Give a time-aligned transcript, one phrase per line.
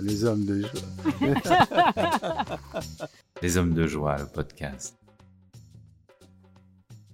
[0.00, 0.80] Les hommes de joie.
[3.42, 4.96] Les hommes de joie, le podcast.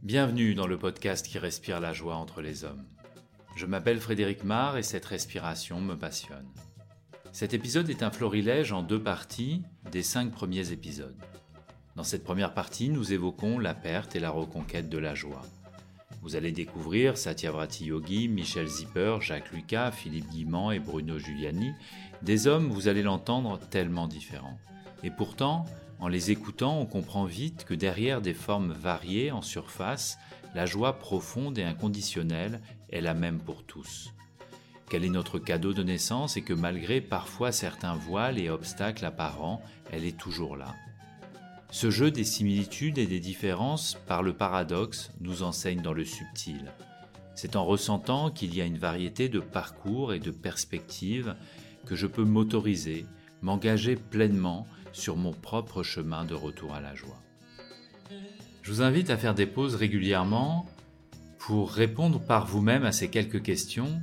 [0.03, 2.85] Bienvenue dans le podcast qui respire la joie entre les hommes.
[3.56, 6.49] Je m'appelle Frédéric Marr et cette respiration me passionne.
[7.33, 11.17] Cet épisode est un florilège en deux parties des cinq premiers épisodes.
[11.97, 15.43] Dans cette première partie, nous évoquons la perte et la reconquête de la joie.
[16.23, 21.73] Vous allez découvrir Satyavrati Yogi, Michel Zipper, Jacques Lucas, Philippe Guimand et Bruno Giuliani,
[22.23, 24.59] des hommes, vous allez l'entendre, tellement différents.
[25.03, 25.67] Et pourtant,
[26.01, 30.19] en les écoutant, on comprend vite que derrière des formes variées en surface,
[30.55, 34.15] la joie profonde et inconditionnelle est la même pour tous.
[34.89, 39.62] Quel est notre cadeau de naissance et que malgré parfois certains voiles et obstacles apparents,
[39.91, 40.75] elle est toujours là.
[41.74, 46.70] Ce jeu des similitudes et des différences par le paradoxe nous enseigne dans le subtil.
[47.34, 51.34] C'est en ressentant qu'il y a une variété de parcours et de perspectives
[51.84, 53.06] que je peux m'autoriser,
[53.42, 57.20] m'engager pleinement sur mon propre chemin de retour à la joie.
[58.62, 60.66] Je vous invite à faire des pauses régulièrement
[61.38, 64.00] pour répondre par vous-même à ces quelques questions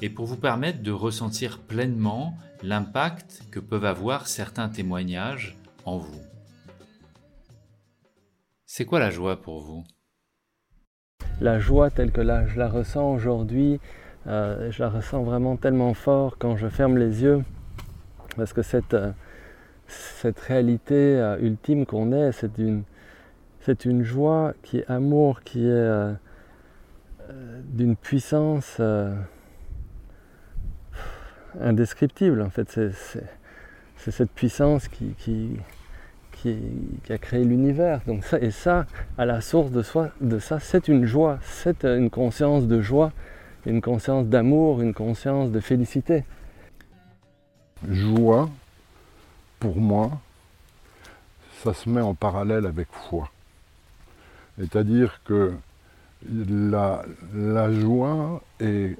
[0.00, 6.29] et pour vous permettre de ressentir pleinement l'impact que peuvent avoir certains témoignages en vous.
[8.72, 9.82] C'est quoi la joie pour vous?
[11.40, 13.80] La joie telle que je la ressens aujourd'hui,
[14.28, 17.42] euh, je la ressens vraiment tellement fort quand je ferme les yeux,
[18.36, 19.10] parce que cette, euh,
[20.46, 26.14] réalité euh, ultime qu'on est, c'est une, joie qui est amour, qui est
[27.64, 28.80] d'une puissance
[31.60, 32.40] indescriptible.
[32.40, 32.92] En fait, c'est,
[33.96, 35.58] cette puissance qui
[36.42, 36.58] qui,
[37.12, 38.00] a créé l'univers.
[38.06, 38.86] Donc ça, et ça,
[39.18, 39.82] à la source de,
[40.38, 43.12] ça, c'est une joie, c'est une conscience de joie,
[43.66, 46.24] une conscience d'amour, une conscience de félicité.
[47.88, 48.48] Joie,
[49.58, 50.10] pour moi,
[51.62, 53.30] ça se met en parallèle avec foi.
[54.58, 55.54] C'est-à-dire que
[56.28, 58.96] la joie est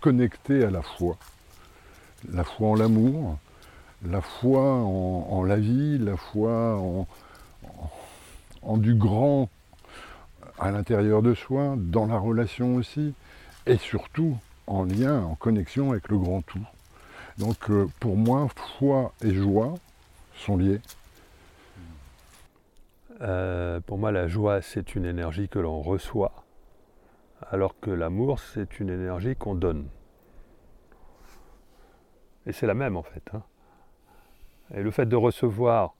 [0.00, 1.16] connectée à la foi.
[2.32, 3.38] La foi en l'amour,
[4.04, 6.78] la foi en, la vie, la foi
[8.62, 9.48] en, du grand
[10.58, 13.14] à l'intérieur de soi, dans la relation aussi,
[13.66, 14.36] et surtout
[14.66, 16.64] en lien, en connexion avec le grand tout.
[17.38, 18.48] Donc euh, pour moi,
[18.78, 19.74] foi et joie
[20.34, 20.80] sont liés.
[23.20, 26.44] Euh, pour moi, la joie, c'est une énergie que l'on reçoit,
[27.50, 29.86] alors que l'amour, c'est une énergie qu'on donne.
[32.46, 33.22] Et c'est la même en fait.
[33.32, 33.42] Hein.
[34.74, 35.94] Et le fait de recevoir,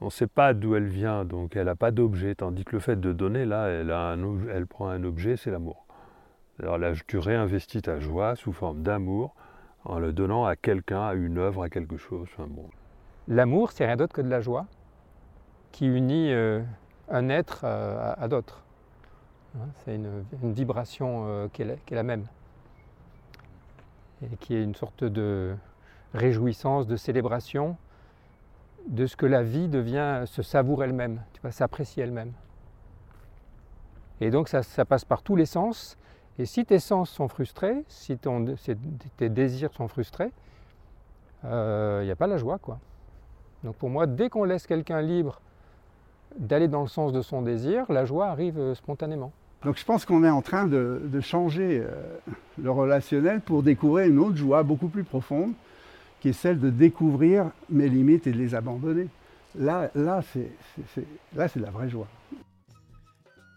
[0.00, 2.80] on ne sait pas d'où elle vient, donc elle n'a pas d'objet, tandis que le
[2.80, 5.86] fait de donner, là, elle, prend un objet, c'est l'amour.
[6.62, 9.34] Alors là, tu réinvestis ta joie sous forme d'amour
[9.84, 12.28] en le donnant à quelqu'un, à une œuvre, à quelque chose.
[12.38, 12.68] bon.
[13.28, 14.66] L'amour, c'est rien d'autre que de la joie
[15.72, 16.62] qui unit euh,
[17.10, 18.62] un être euh, à, d'autres.
[19.56, 22.24] Hein, c'est une, vibration euh, qui, est la, même.
[24.22, 25.54] Et qui est une sorte de
[26.14, 27.76] réjouissance, de célébration
[28.88, 32.32] de ce que la vie devient, se savoure elle-même, tu vois, s'apprécie elle-même.
[34.20, 35.96] Et donc ça, passe par tous les sens.
[36.38, 38.18] Et si tes sens sont frustrés, si
[39.16, 40.32] tes désirs sont frustrés,
[41.42, 42.58] il euh, n'y a pas la joie.
[42.58, 42.78] quoi.
[43.64, 45.40] Donc pour moi, dès qu'on laisse quelqu'un libre
[46.38, 49.32] d'aller dans le sens de son désir, la joie arrive euh, spontanément.
[49.64, 52.18] Donc je pense qu'on est en train de, changer euh,
[52.58, 55.52] le relationnel pour découvrir une autre joie beaucoup plus profonde,
[56.20, 59.08] qui est celle de découvrir mes limites et de les abandonner.
[59.58, 59.90] Là,
[60.22, 60.50] c'est
[61.34, 62.08] la vraie joie.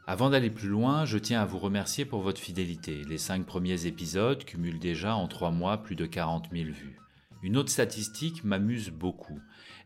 [0.08, 3.04] Avant d'aller plus loin, je tiens à vous remercier pour votre fidélité.
[3.08, 7.00] Les cinq premiers épisodes cumulent déjà en trois mois plus de 40 000 vues.
[7.44, 9.40] Une autre statistique m'amuse beaucoup.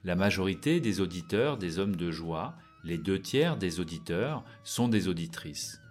[0.03, 5.07] La majorité des auditeurs des hommes de joie, les deux tiers des auditeurs, sont des
[5.07, 5.81] auditrices.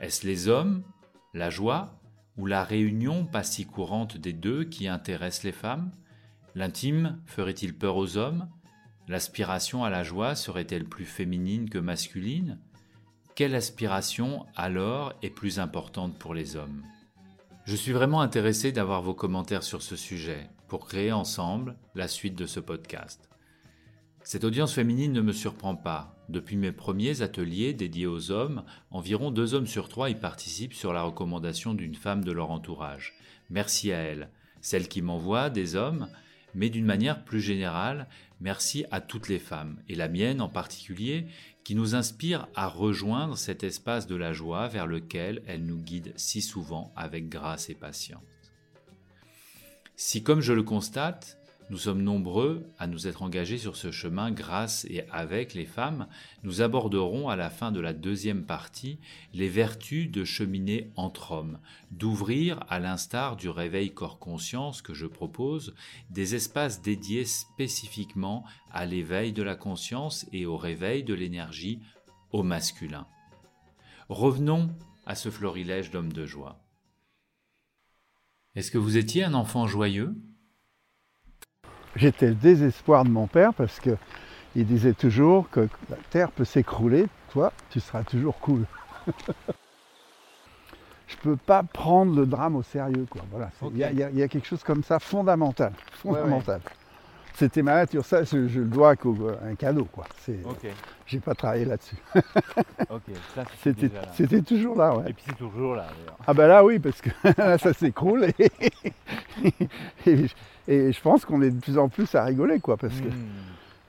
[0.00, 0.82] Est-ce les hommes,
[1.32, 1.94] la joie,
[2.36, 5.90] ou la réunion pas si courante des deux qui intéresse les femmes?
[6.54, 8.48] L'intime ferait-il peur aux hommes?
[9.06, 12.58] L'aspiration à la joie serait-elle plus féminine que masculine?
[13.36, 16.82] Quelle aspiration alors est plus importante pour les hommes?
[17.64, 22.34] Je suis vraiment intéressé d'avoir vos commentaires sur ce sujet pour créer ensemble la suite
[22.34, 23.28] de ce podcast.
[24.22, 26.16] Cette audience féminine ne me surprend pas.
[26.28, 30.92] Depuis mes premiers ateliers dédiés aux hommes, environ deux hommes sur trois y participent sur
[30.92, 33.14] la recommandation d'une femme de leur entourage.
[33.50, 34.30] Merci à elles,
[34.60, 36.08] celles qui m'envoient des hommes
[36.54, 38.06] mais d'une manière plus générale,
[38.40, 41.26] merci à toutes les femmes, et la mienne en particulier,
[41.64, 46.12] qui nous inspire à rejoindre cet espace de la joie vers lequel elle nous guide
[46.16, 48.22] si souvent avec grâce et patience.
[49.96, 51.39] Si, comme je le constate,
[51.70, 56.08] nous sommes nombreux à nous être engagés sur ce chemin grâce et avec les femmes.
[56.42, 58.98] Nous aborderons à la fin de la deuxième partie
[59.34, 61.60] les vertus de cheminer entre hommes,
[61.92, 65.74] d'ouvrir, à l'instar du réveil corps-conscience que je propose,
[66.10, 71.78] des espaces dédiés spécifiquement à l'éveil de la conscience et au réveil de l'énergie
[72.32, 73.06] au masculin.
[74.08, 74.74] Revenons
[75.06, 76.60] à ce florilège d'hommes de joie.
[78.56, 80.16] Est-ce que vous étiez un enfant joyeux?
[81.96, 83.96] J'étais le désespoir de mon père parce que
[84.56, 88.64] il disait toujours que la terre peut s'écrouler, toi, tu seras toujours cool.
[91.06, 93.22] Je peux pas prendre le drame au sérieux, quoi.
[93.30, 96.60] Voilà, y, y il y a quelque chose comme ça fondamental, fondamental.
[97.34, 99.08] C'était ma nature, ça, je, je le dois qu'à
[99.44, 100.04] un cadeau, quoi.
[100.20, 100.38] C'est,
[101.06, 101.96] j'ai pas travaillé là-dessus.
[103.34, 104.08] ça C'était, déjà là.
[104.14, 105.10] c'était toujours là, ouais.
[105.10, 106.18] Et puis c'est toujours là d'ailleurs.
[106.26, 108.50] Ah ben là oui, parce que là ça s'écroule et,
[110.06, 110.34] et, je-
[110.68, 113.28] et je pense qu'on est de plus en plus à rigoler quoi, parce que Hmm.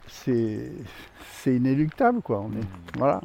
[0.07, 0.71] c'est,
[1.33, 2.39] c'est inéluctable quoi.
[2.41, 3.21] On est, voilà.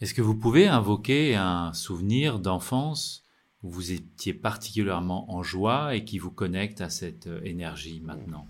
[0.00, 3.23] Est-ce que vous pouvez invoquer un souvenir d'enfance
[3.64, 8.46] vous étiez particulièrement en joie et qui vous connecte à cette euh, énergie maintenant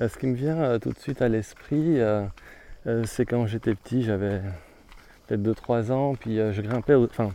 [0.00, 1.98] Euh, Ce qui me vient euh, tout de suite à l'esprit,
[3.04, 4.40] c'est quand j'étais petit, j'avais
[5.26, 7.32] peut-être 2-3 ans, puis je grimpais, enfin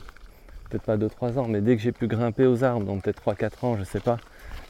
[0.70, 3.66] peut-être pas 2-3 ans, mais dès que j'ai pu grimper aux arbres, donc peut-être 3-4
[3.66, 4.18] ans, je sais pas,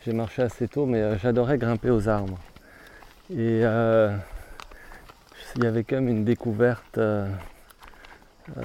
[0.04, 2.40] j'ai marché assez tôt, mais j'adorais grimper aux arbres.
[3.30, 3.60] Et
[5.56, 7.00] il y avait comme une découverte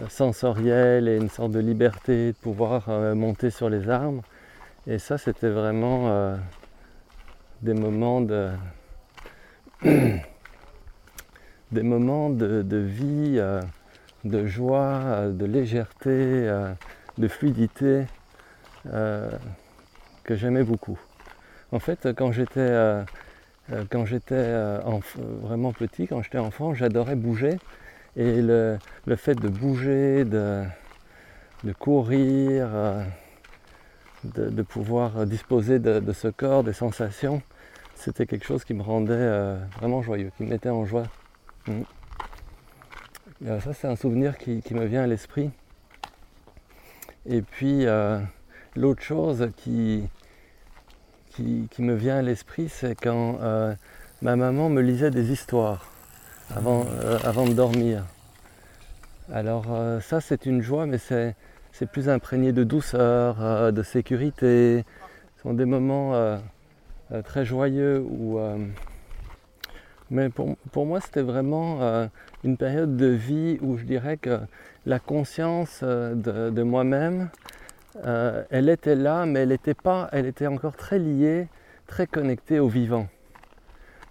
[0.09, 4.23] sensorielle et une sorte de liberté de pouvoir euh, monter sur les arbres.
[4.87, 6.37] Et ça, c'était vraiment euh,
[7.63, 8.51] des moments de,
[11.73, 13.61] des moments de, vie, euh,
[14.25, 16.73] de joie, euh, de légèreté, euh,
[17.19, 18.07] de fluidité
[18.93, 19.31] euh,
[20.25, 20.99] que j'aimais beaucoup.
[21.73, 23.03] En fait, quand j'étais euh,
[23.73, 24.79] euh, quand j'étais euh,
[25.43, 27.59] vraiment petit, quand j'étais enfant, j'adorais bouger.
[28.17, 30.65] Et le, le fait de bouger, de,
[31.65, 33.05] de courir, euh,
[34.25, 37.43] de, pouvoir disposer de, de ce corps, des sensations,
[37.95, 41.05] c'était quelque chose qui me rendait euh, vraiment joyeux, qui me mettait en joie.
[41.67, 41.83] Mm.
[43.47, 45.51] Euh, ça, c'est un souvenir qui, qui me vient à l'esprit.
[47.29, 47.85] Et puis,
[48.77, 50.05] l'autre chose qui,
[51.31, 53.41] qui, me vient à l'esprit, c'est quand
[54.23, 55.91] ma maman me lisait des histoires
[56.55, 58.05] avant, euh, avant de dormir.
[59.33, 61.35] Alors euh, ça, c'est une joie, mais c'est
[61.91, 64.85] plus imprégné de douceur, euh, de sécurité.
[65.37, 66.39] Ce sont des moments
[67.25, 68.05] très joyeux
[70.09, 72.09] mais pour, pour moi, c'était vraiment
[72.45, 74.39] une période de vie où je dirais que
[74.87, 77.29] la conscience de, de moi-même,
[78.03, 81.49] elle était là, mais elle était pas, elle était encore très liée,
[81.87, 83.09] très connectée au vivant.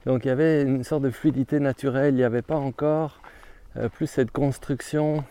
[0.06, 3.20] Donc il y avait une sorte de fluidité naturelle, il n'y avait pas encore
[3.78, 5.24] euh, plus cette construction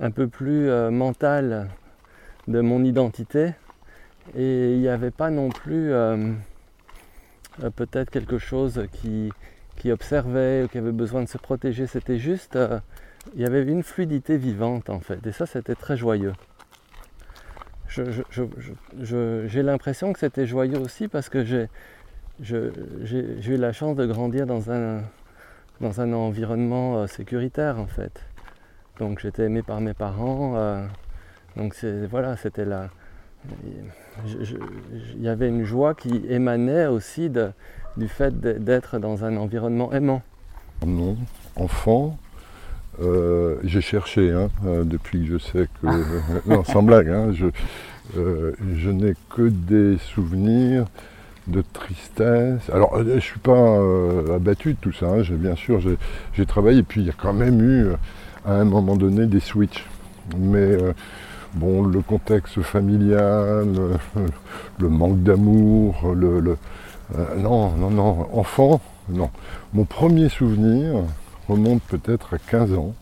[0.00, 1.68] un peu plus euh, mentale
[2.48, 3.52] de mon identité.
[4.34, 6.32] Et il n'y avait pas non plus euh,
[7.76, 9.30] peut-être quelque chose qui,
[9.90, 11.86] observait ou qui avait besoin de se protéger.
[11.86, 12.58] C'était juste,
[13.34, 15.26] il y avait une fluidité vivante en fait.
[15.26, 16.34] Et ça, c'était très joyeux.
[17.88, 21.68] J'ai l'impression que c'était joyeux aussi parce que j'ai
[22.42, 22.72] j'ai
[23.46, 25.00] eu la chance de grandir dans un,
[25.80, 28.12] dans un environnement euh, sécuritaire en fait.
[28.98, 30.54] Donc j'étais aimé par mes parents.
[30.56, 30.84] euh,
[31.56, 31.74] donc
[32.10, 32.88] voilà, c'était là.
[35.16, 37.50] Il y avait une joie qui émanait aussi de-
[37.96, 40.22] du fait d'être dans un environnement aimant.
[40.86, 41.16] Non,
[41.56, 42.18] enfant,
[43.02, 44.48] euh, j'ai cherché hein,
[44.84, 45.86] depuis que je sais que.
[46.46, 47.46] non, sans blague, hein, je,
[48.16, 50.86] euh, je n'ai que des souvenirs
[51.50, 52.62] de tristesse.
[52.72, 55.80] Alors, euh, je ne suis pas euh, abattu de tout ça, hein, j'ai- bien sûr,
[55.80, 57.94] j'ai- travaillé, puis il y a quand même eu, euh,
[58.46, 59.84] à un moment donné, des switches.
[60.38, 60.92] Mais euh,
[61.54, 63.90] bon, le contexte familial, le,
[64.78, 66.56] le manque d'amour, le, le-
[67.18, 69.30] euh, non, non, non, enfant, non.
[69.74, 70.94] Mon premier souvenir
[71.48, 72.94] remonte peut-être à 15 ans,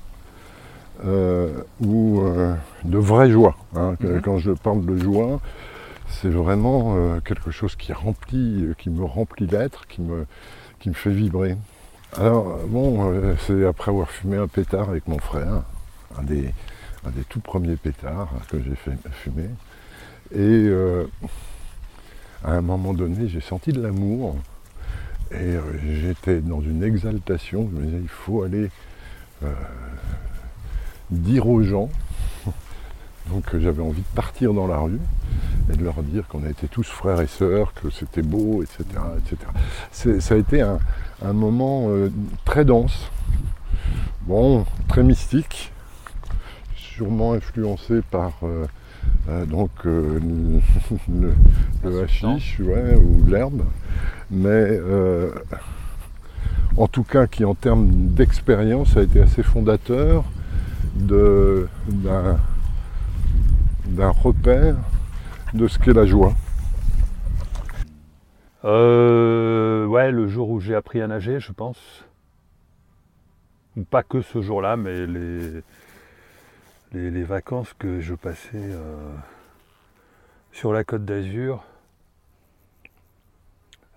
[1.04, 1.48] euh,
[1.80, 3.54] de vraie joie.
[3.76, 3.94] hein.
[4.00, 4.20] Mhm.
[4.22, 5.40] Quand je parle de joie,
[6.10, 10.26] c'est vraiment euh, quelque chose qui remplit, euh, qui me remplit l'être, qui me,
[10.80, 11.56] qui me fait vibrer.
[12.16, 15.62] Alors bon, euh, c'est après avoir fumé un pétard avec mon frère,
[16.18, 16.52] un des,
[17.06, 18.96] un des tout premiers pétards que j'ai fait.
[20.34, 20.70] Et
[22.44, 24.36] à un moment donné, j'ai senti de l'amour.
[25.30, 25.56] Et
[26.00, 27.68] j'étais dans une exaltation.
[27.72, 28.70] Je me disais, il faut aller
[31.10, 31.88] dire aux gens
[33.30, 35.00] Donc euh, j'avais envie de partir dans la rue
[35.72, 38.84] et de leur dire qu'on était tous frères et sœurs, que c'était beau, etc.
[39.18, 40.18] etc.
[40.18, 40.78] Ça a été un,
[41.32, 42.10] moment euh,
[42.44, 43.10] très dense,
[44.22, 45.72] bon, très mystique,
[46.74, 51.34] sûrement influencé par euh, donc, le,
[51.84, 53.62] le hashish ouais, ou l'herbe,
[54.30, 54.80] mais
[56.76, 60.24] en tout cas qui en termes d'expérience a été assez fondateur
[60.94, 62.38] d'un
[63.96, 64.76] repère
[65.54, 66.34] de ce qu'est la joie
[68.64, 72.04] euh, Ouais, le jour où j'ai appris à nager, je pense.
[73.90, 75.62] Pas que ce jour-là, mais les,
[76.92, 79.14] les, vacances que je passais euh,
[80.52, 81.64] sur la côte d'Azur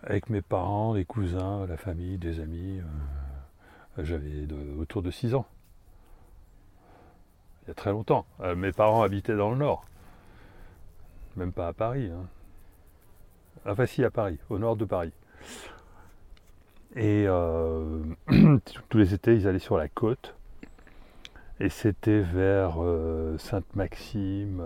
[0.04, 2.80] avec mes parents, les cousins, la famille, des amis.
[2.80, 4.48] Euh, j'avais
[4.80, 5.46] autour de 6 ans.
[7.64, 8.26] Il y a très longtemps.
[8.42, 9.86] Euh, mes parents habitaient dans le nord.
[11.36, 12.10] Même pas à Paris.
[12.10, 12.26] Hein.
[13.66, 15.14] Enfin si, à Paris, au nord de Paris.
[16.96, 18.04] Et euh,
[18.90, 20.36] tous les étés, ils allaient sur la côte.
[21.60, 22.78] Et c'était vers
[23.38, 24.64] Sainte-Maxime,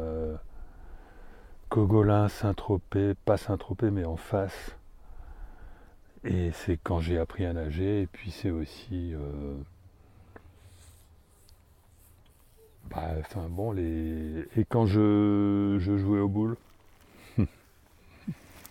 [1.67, 4.77] Cogolin, Saint-Tropez, pas Saint-Tropez, mais en face.
[6.23, 9.13] Et c'est quand j'ai appris à nager, et puis c'est aussi.
[12.89, 14.45] Bah, enfin bon, les.
[14.57, 16.55] Et quand je, jouais au boule,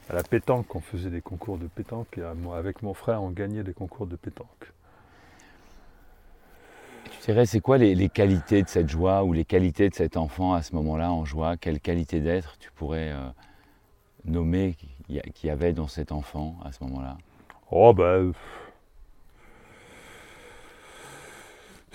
[0.09, 2.23] à la pétanque, on faisait des concours de pétanque, et
[2.54, 4.73] avec mon frère, on gagnait des concours de pétanque.
[7.04, 10.54] Tu dirais, c'est quoi les, qualités de cette joie ou les qualités de cet enfant
[10.54, 11.56] à ce moment-là en joie?
[11.56, 13.28] Quelle qualité d'être tu pourrais euh,
[14.25, 14.76] nommer
[15.09, 17.16] qu'il y avait dans cet enfant à ce moment-là?
[17.71, 18.33] Oh ben.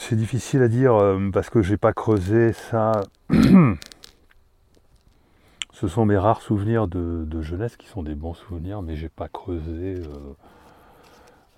[0.02, 3.04] C'est difficile à dire euh, parce que j'ai pas creusé ça.
[5.74, 9.28] Ce sont mes rares souvenirs de, jeunesse qui sont des bons souvenirs, mais j'ai pas
[9.28, 10.36] creusé euh,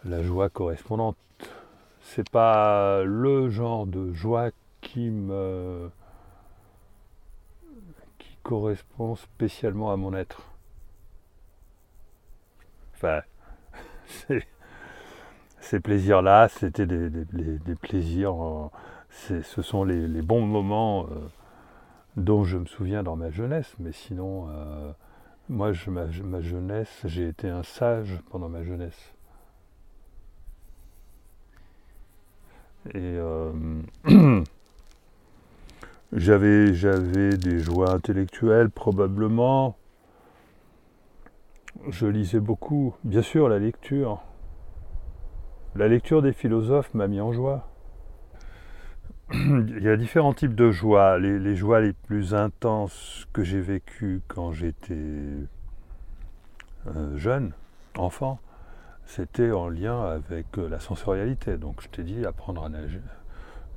[0.05, 1.17] la joie correspondante.
[2.01, 4.49] C'est pas le genre de joie
[4.81, 5.91] qui me
[8.17, 10.41] qui correspond spécialement à mon être.
[12.95, 13.21] Enfin,
[15.61, 21.19] ces plaisirs-là, c'était des, plaisirs, euh, ce sont les, bons moments euh,
[22.17, 24.91] dont je me souviens dans ma jeunesse, mais sinon, euh,
[25.49, 29.13] moi, ma, jeunesse, j'ai été un sage pendant ma jeunesse.
[32.95, 33.17] Et
[36.13, 39.77] j'avais, j'avais des joies intellectuelles probablement,
[41.89, 42.95] je lisais beaucoup.
[43.03, 44.23] Bien sûr, la lecture.
[45.73, 47.65] La lecture des philosophes m'a mis en joie.
[49.33, 51.17] Il y a différents types de joies.
[51.17, 54.93] Les, joies les plus intenses que j'ai vécues quand j'étais
[56.87, 57.53] euh, jeune,
[57.97, 58.41] enfant,
[59.05, 61.55] c'était en lien avec euh, la sensorialité.
[61.55, 62.99] Donc je t'ai dit apprendre à nager.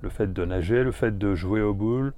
[0.03, 2.13] Le fait de nager, le fait de jouer aux boules,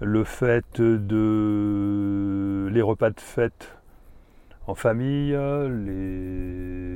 [0.00, 3.76] le fait de les repas de fête
[4.66, 5.32] en famille,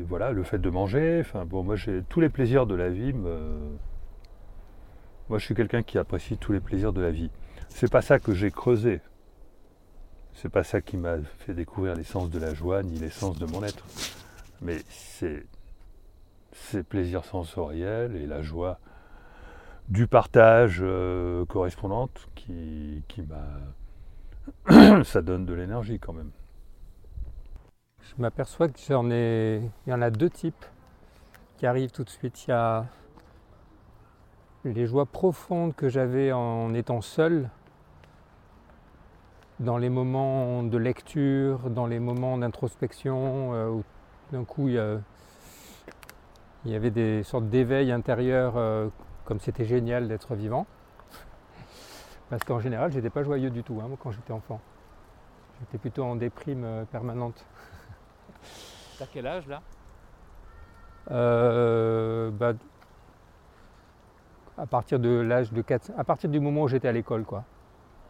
[0.09, 1.21] voilà, le fait de manger.
[1.21, 3.13] Enfin bon, moi j'ai tous les plaisirs de la vie.
[5.31, 7.31] Moi, je suis quelqu'un qui apprécie tous les plaisirs de la vie.
[7.69, 9.01] C'est pas ça que j'ai creusé.
[10.35, 13.63] C'est pas ça qui m'a fait découvrir l'essence de la joie ni l'essence de mon
[13.63, 13.85] être.
[14.61, 15.47] Mais c'est
[16.51, 18.81] ces plaisirs sensoriels et la joie
[19.89, 25.05] du partage euh, correspondante qui m'a.
[25.05, 26.33] ça donne de l'énergie quand même.
[28.17, 29.63] Je m'aperçois que j'en ai.
[29.87, 30.65] Il y en a deux types
[31.59, 32.47] qui arrivent tout de suite.
[32.47, 32.87] Il y a
[34.65, 37.49] les joies profondes que j'avais en étant seul,
[39.61, 43.85] dans les moments de lecture, dans les moments d'introspection, euh, où
[44.33, 45.01] d'un coup il
[46.65, 48.89] y, avait des sortes d'éveil intérieur, euh,
[49.25, 50.67] comme c'était génial d'être vivant.
[52.29, 54.61] Parce qu'en général, j'étais pas joyeux du tout hein, quand j'étais enfant.
[55.61, 57.47] J'étais plutôt en déprime euh, permanente.
[59.01, 59.63] T'as quel âge là?
[61.11, 62.53] Euh, bah,
[64.59, 67.45] à partir de l'âge de 4, à partir du moment où j'étais à l'école, quoi.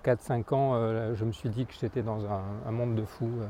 [0.04, 3.46] 4-5 ans, euh, je me suis dit que j'étais dans un, monde de fous euh,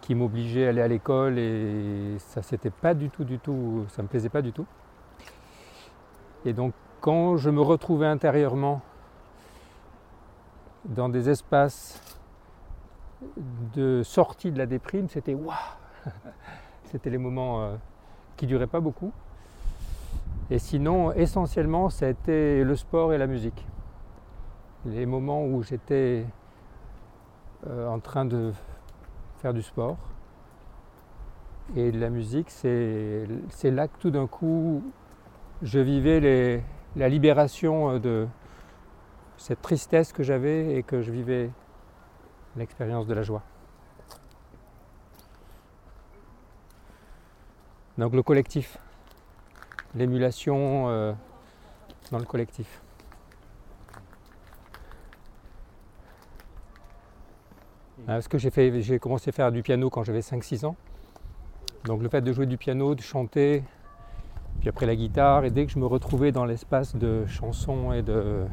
[0.00, 4.02] qui m'obligeait à aller à l'école et ça c'était pas du tout, du tout, ça
[4.02, 4.66] me plaisait pas du tout.
[6.46, 6.72] Et donc
[7.02, 8.80] quand je me retrouvais intérieurement
[10.86, 12.19] dans des espaces
[13.74, 15.54] de sortie de la déprime, c'était waouh
[16.84, 17.76] C'était les moments euh,
[18.36, 19.12] qui duraient pas beaucoup.
[20.50, 23.66] Et sinon, essentiellement, été le sport et la musique.
[24.84, 26.24] les moments où j'étais
[27.66, 28.52] euh, en train de
[29.38, 29.96] faire du sport.
[31.76, 33.26] Et la musique, c'est
[33.64, 34.82] là que tout d'un coup,
[35.62, 36.64] je vivais
[36.96, 38.26] la libération de
[39.36, 41.50] cette tristesse que j'avais et que je vivais
[42.56, 43.42] l'expérience de la joie.
[47.98, 48.78] Donc le collectif,
[49.94, 51.12] l'émulation euh,
[52.10, 52.80] dans le collectif.
[58.06, 60.76] Parce que j'ai fait, j'ai commencé à faire du piano quand j'avais 5-6 ans.
[61.84, 63.62] Donc le fait de jouer du piano, de chanter,
[64.60, 68.02] puis après la guitare, et dès que je me retrouvais dans l'espace de chansons et
[68.02, 68.44] de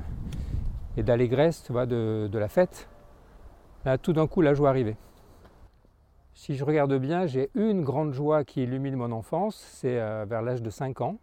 [0.97, 2.89] et d'allégresse, de, la fête,
[3.97, 4.97] tout d'un coup la joie arrivait.
[6.37, 10.43] Si je regarde bien, j'ai une grande joie qui illumine mon enfance, c'est euh, vers
[10.43, 11.17] l'âge de 5 ans,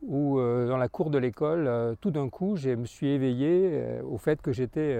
[0.00, 4.00] où euh, dans la cour de l'école, euh, tout d'un coup, je me suis éveillé
[4.02, 4.98] au fait que j'étais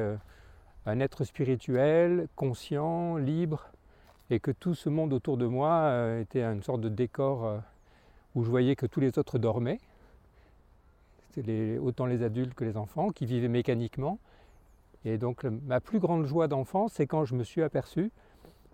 [0.84, 3.70] un être spirituel, conscient, libre,
[4.28, 7.60] et que tout ce monde autour de moi était une sorte de décor
[8.34, 9.80] où je voyais que tous les autres dormaient.
[11.80, 14.18] Autant les adultes que les enfants qui vivaient mécaniquement.
[15.04, 18.10] Et donc ma plus grande joie d'enfant, c'est quand je me suis aperçu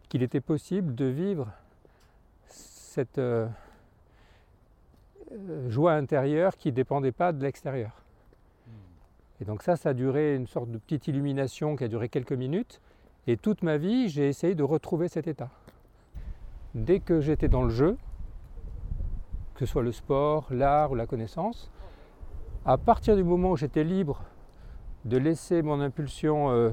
[0.09, 1.49] qu'il était possible de vivre
[2.47, 3.47] cette euh,
[5.33, 8.03] euh, joie intérieure qui ne dépendait pas de l'extérieur.
[9.41, 12.33] Et donc ça, ça a duré une sorte de petite illumination qui a duré quelques
[12.33, 12.81] minutes.
[13.27, 15.51] Et toute ma vie, j'ai essayé de retrouver cet état.
[16.75, 17.97] Dès que j'étais dans le jeu,
[19.55, 21.71] que ce soit le sport, l'art ou la connaissance,
[22.65, 24.23] à partir du moment où j'étais libre
[25.07, 26.71] de laisser mon impulsion euh,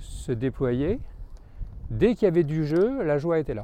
[0.00, 1.00] se déployer,
[1.90, 3.62] Dès qu'il y avait du jeu, la joie était là.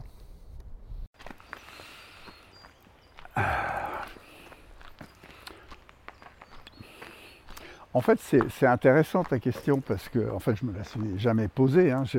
[7.93, 11.19] En fait, c'est intéressant ta question parce que en fait, je ne me la suis
[11.19, 11.93] jamais posée.
[11.93, 12.05] Hein.
[12.05, 12.19] Je,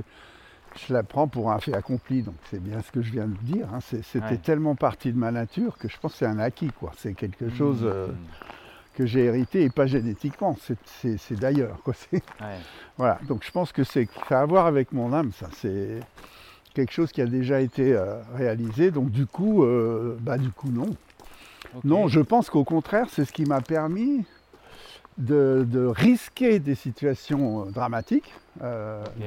[0.94, 3.68] la prends pour un fait accompli, donc c'est bien ce que je viens de dire.
[3.74, 3.80] Hein.
[3.82, 6.70] C'était tellement partie de ma nature que je pense que c'est un acquis.
[6.98, 7.80] C'est quelque mmh, chose.
[7.84, 8.16] Euh, mmh
[8.96, 11.78] que j'ai hérité et pas génétiquement, c'est d'ailleurs.
[12.98, 15.50] Voilà, donc je pense que c'est ça a à voir avec mon âme, ça.
[15.58, 16.00] C'est
[16.74, 20.70] quelque chose qui a déjà été euh, réalisé, donc du coup, euh, bah du coup
[20.70, 20.90] non.
[21.84, 24.26] Non, je pense qu'au contraire, c'est ce qui m'a permis
[25.18, 28.34] de, risquer des situations euh, dramatiques,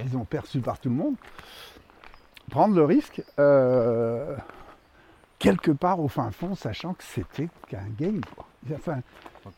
[0.02, 1.14] disons perçues par tout le monde,
[2.50, 3.22] prendre le risque
[5.38, 8.20] quelque part au fin fond, sachant que c'était qu'un game.
[8.74, 9.00] Enfin,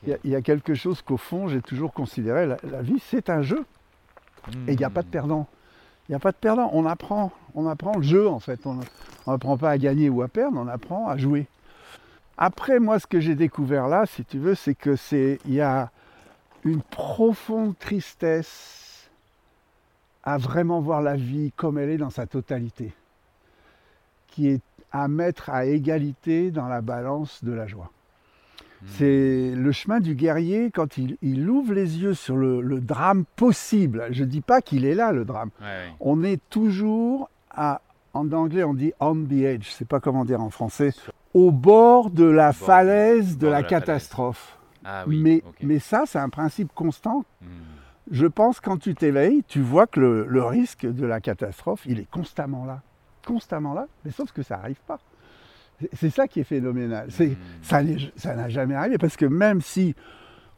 [0.06, 3.64] il y, a quelque chose qu'au fond, j'ai toujours considéré, la, vie, c'est un jeu.
[4.66, 5.10] Et il n'y a pas de hmm.
[5.10, 5.46] perdant.
[6.08, 6.70] Il n'y a pas de perdant.
[6.72, 8.66] On apprend, on apprend le jeu, en fait.
[8.66, 8.80] On
[9.26, 11.46] n'apprend pas à gagner ou à perdre, on apprend à jouer.
[12.36, 15.60] Après, moi, ce que j'ai découvert là, si tu veux, c'est que c'est, il y
[15.60, 15.90] a
[16.64, 19.10] une profonde tristesse
[20.22, 22.92] à vraiment voir la vie comme elle est dans sa totalité,
[24.28, 27.90] qui est à mettre à égalité dans la balance de la joie.
[28.82, 28.86] Hmm.
[28.96, 34.06] C'est le chemin du guerrier quand il, ouvre les yeux sur le, drame possible.
[34.10, 35.50] Je ne dis pas qu'il est là, le drame.
[36.00, 37.80] On est toujours à,
[38.14, 40.92] en anglais on dit on the edge, je ne sais pas comment dire en français,
[41.34, 44.58] au bord de la falaise de, la, catastrophe.
[44.84, 47.24] Ah mais, mais ça, c'est un principe constant.
[47.42, 47.46] Hmm.
[48.10, 52.10] Je pense quand tu t'éveilles, tu vois que le risque de la catastrophe, il est
[52.10, 52.82] constamment là
[53.26, 54.98] constamment là, mais sauf que ça n'arrive pas.
[55.92, 57.08] C'est ça qui est phénoménal.
[57.08, 57.34] Hmm.
[57.62, 59.94] Ça n'a jamais arrivé parce que même si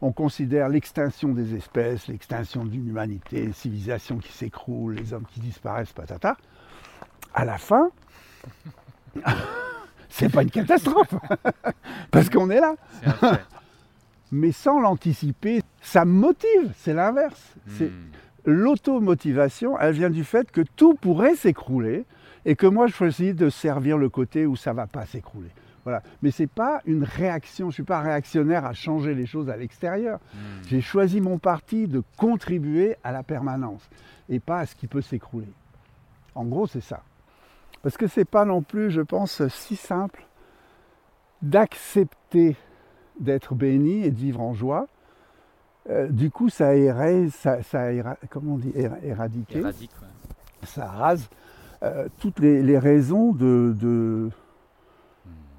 [0.01, 5.41] on considère l'extinction des espèces, l'extinction d'une humanité, une civilisation qui s'écroule, les hommes qui
[5.41, 6.37] disparaissent, patata,
[7.35, 7.91] à la fin,
[10.09, 11.15] c'est pas une catastrophe
[12.11, 12.75] parce qu'on est là.
[14.33, 17.55] Mais sans l'anticiper, ça motive, c'est l'inverse.
[17.67, 17.87] Hmm.
[18.45, 22.07] L'automotivation, elle vient du fait que tout pourrait s'écrouler,
[22.45, 25.51] et que moi je choisis de servir le côté où ça ne va pas s'écrouler.
[25.85, 26.03] Voilà.
[26.23, 29.51] Mais ce n'est pas une réaction, je ne suis pas réactionnaire à changer les choses
[29.51, 30.21] à l'extérieur.
[30.33, 30.69] Hmm.
[30.69, 33.89] J'ai choisi mon parti de contribuer à la permanence
[34.29, 35.49] et pas à ce qui peut s'écrouler.
[36.35, 37.03] En gros, c'est ça.
[37.83, 40.25] Parce que ce n'est pas non plus, je pense, si simple
[41.43, 42.57] d'accepter
[43.19, 44.87] d'être béni et de vivre en joie.
[45.91, 47.89] Euh, du coup, ça, érase, ça, ça
[48.31, 49.63] comment on dit, éradiquer.
[50.63, 51.29] Ça rase
[51.83, 54.31] euh, toutes les, raisons de ne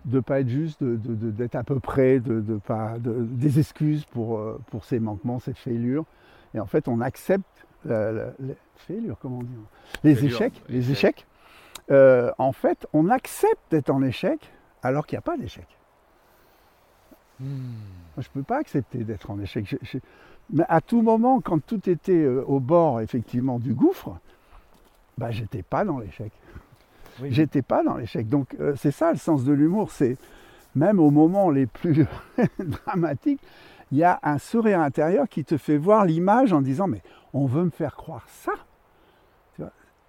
[0.06, 4.86] de, pas être juste, d'être à peu près, de, pas, des excuses pour, euh, pour
[4.86, 6.06] ces manquements, ces fêlures.
[6.54, 9.56] Et en fait, on accepte les fêlures, comment on dit
[10.06, 10.62] Les échecs.
[10.70, 11.28] Les échecs.
[11.92, 14.40] Euh, en fait, on accepte d'être en échec
[14.82, 15.68] alors qu'il n'y a pas d'échec.
[17.42, 17.74] Hmm.
[18.18, 19.76] je ne peux pas accepter d'être en échec.
[20.52, 24.18] Mais à tout moment, quand tout était au bord effectivement du gouffre,
[25.18, 26.32] bah, j'étais pas dans l'échec.
[27.22, 27.30] Oui.
[27.32, 28.28] J'étais pas dans l'échec.
[28.28, 30.18] Donc euh, c'est ça le sens de l'humour, c'est
[30.76, 32.06] même aux moments les plus
[32.60, 33.42] dramatiques,
[33.92, 37.46] il y a un sourire intérieur qui te fait voir l'image en disant mais on
[37.46, 38.54] veut me faire croire ça.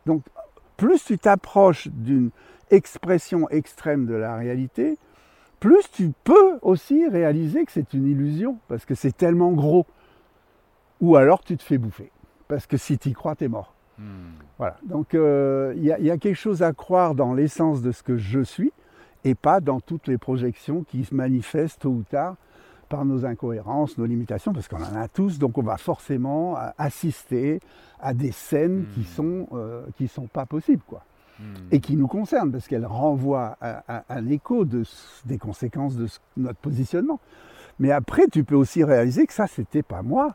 [0.06, 0.22] Donc
[0.76, 2.30] plus tu t'approches d'une
[2.70, 4.98] expression extrême de la réalité,
[5.60, 9.86] plus tu peux aussi réaliser que c'est une illusion parce que c'est tellement gros.
[11.00, 12.10] Ou alors tu te fais bouffer
[12.48, 13.73] parce que si tu y crois, tu es mort.
[13.98, 14.32] Hmm.
[14.58, 14.76] Voilà.
[14.84, 17.92] Donc euh, il y, a- il y a quelque chose à croire dans l'essence de
[17.92, 18.72] ce que je suis
[19.24, 22.36] et pas dans toutes les projections qui se manifestent tôt ou tard
[22.88, 26.68] par nos incohérences, nos limitations, parce qu'on en a tous, donc on va forcément euh,
[26.76, 27.60] assister
[28.00, 29.04] à des scènes qui Hmm.
[29.16, 31.02] sont euh, qui sont pas possibles, quoi,
[31.40, 31.42] Hmm.
[31.72, 34.82] et qui nous concernent, parce qu'elles renvoient à, à- à l'écho de,
[35.24, 37.18] des conséquences de notre positionnement.
[37.80, 40.34] Mais après, tu peux aussi réaliser que ça, c'était pas moi.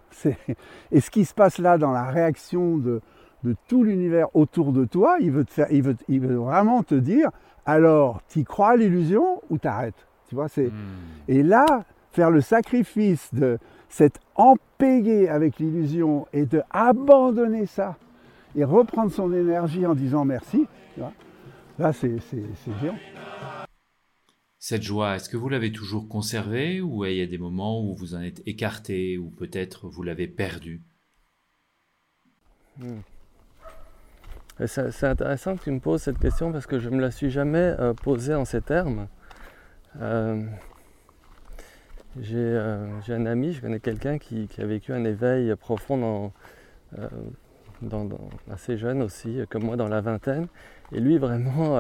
[0.92, 3.00] Et ce qui se passe là dans la réaction de,
[3.44, 6.84] de tout l'univers autour de toi, il veut, te faire, il veut, il veut vraiment
[6.84, 7.30] te dire,
[7.66, 10.08] alors, tu crois à l'illusion ou t'arrêtes?
[10.28, 10.68] Tu vois, c'est...
[10.68, 11.28] Hmm.
[11.28, 13.58] Et là, faire le sacrifice de
[13.90, 17.98] s'être empayé avec l'illusion et de abandonner ça
[18.56, 21.14] et reprendre son énergie en disant merci, tu vois,
[21.78, 22.98] là, c'est, c'est, c'est géant.
[24.62, 27.96] Cette joie, est-ce que vous l'avez toujours conservée ou il y a des moments où
[27.96, 30.82] vous en êtes écarté ou peut-être vous l'avez perdue?
[32.82, 32.86] Et
[34.66, 37.30] C'est intéressant que tu me poses cette question parce que je ne me la suis
[37.30, 39.08] jamais euh, posée en ces termes.
[40.02, 40.44] Euh,
[42.20, 46.34] J'ai euh, j'ai un ami, je connais quelqu'un qui, a vécu un éveil profond
[48.52, 50.48] assez jeune aussi, comme moi dans la vingtaine.
[50.92, 51.78] Et lui, vraiment,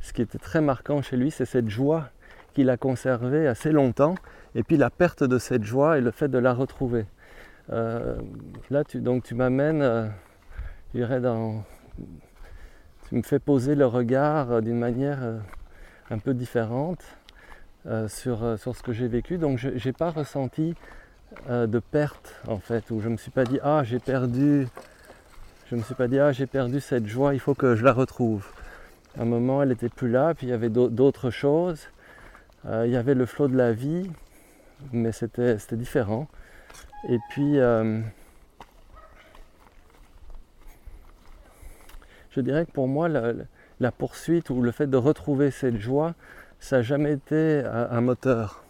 [0.00, 2.08] ce qui était très marquant chez lui, c'est cette joie
[2.54, 4.14] qu'il a conservée assez longtemps.
[4.54, 7.04] Et puis la perte de cette joie et le fait de la retrouver.
[7.68, 9.82] Là, tu, donc tu m'amènes,
[10.94, 11.64] je dirais, dans,
[13.08, 15.38] tu me fais poser le regard euh, d'une manière euh,
[16.10, 17.02] un peu différente
[17.86, 19.38] euh, sur, sur ce que j'ai vécu.
[19.38, 20.74] Donc je n'ai pas ressenti
[21.48, 24.66] de perte en fait, où je ne me suis pas dit ah j'ai perdu,
[25.70, 27.92] je me suis pas dit ah j'ai perdu cette joie, il faut que je la
[27.92, 28.46] retrouve.
[29.18, 31.88] À un moment elle n'était plus là, puis il y avait d'au- d'autres choses.
[32.64, 34.10] Il y avait le flot de la vie,
[34.92, 36.28] mais c'était différent.
[37.08, 37.58] Et puis
[42.30, 46.14] je dirais que pour moi, la, poursuite ou le fait de retrouver cette joie,
[46.60, 48.64] ça n'a jamais été un, moteur.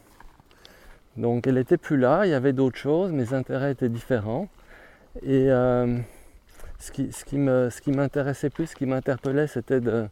[1.16, 4.48] Donc elle n'était plus là, il y avait d'autres choses, mes intérêts étaient différents.
[5.22, 5.98] Et euh,
[6.78, 10.06] ce qui, m'intéressait plus, ce qui m'interpellait, c'était de,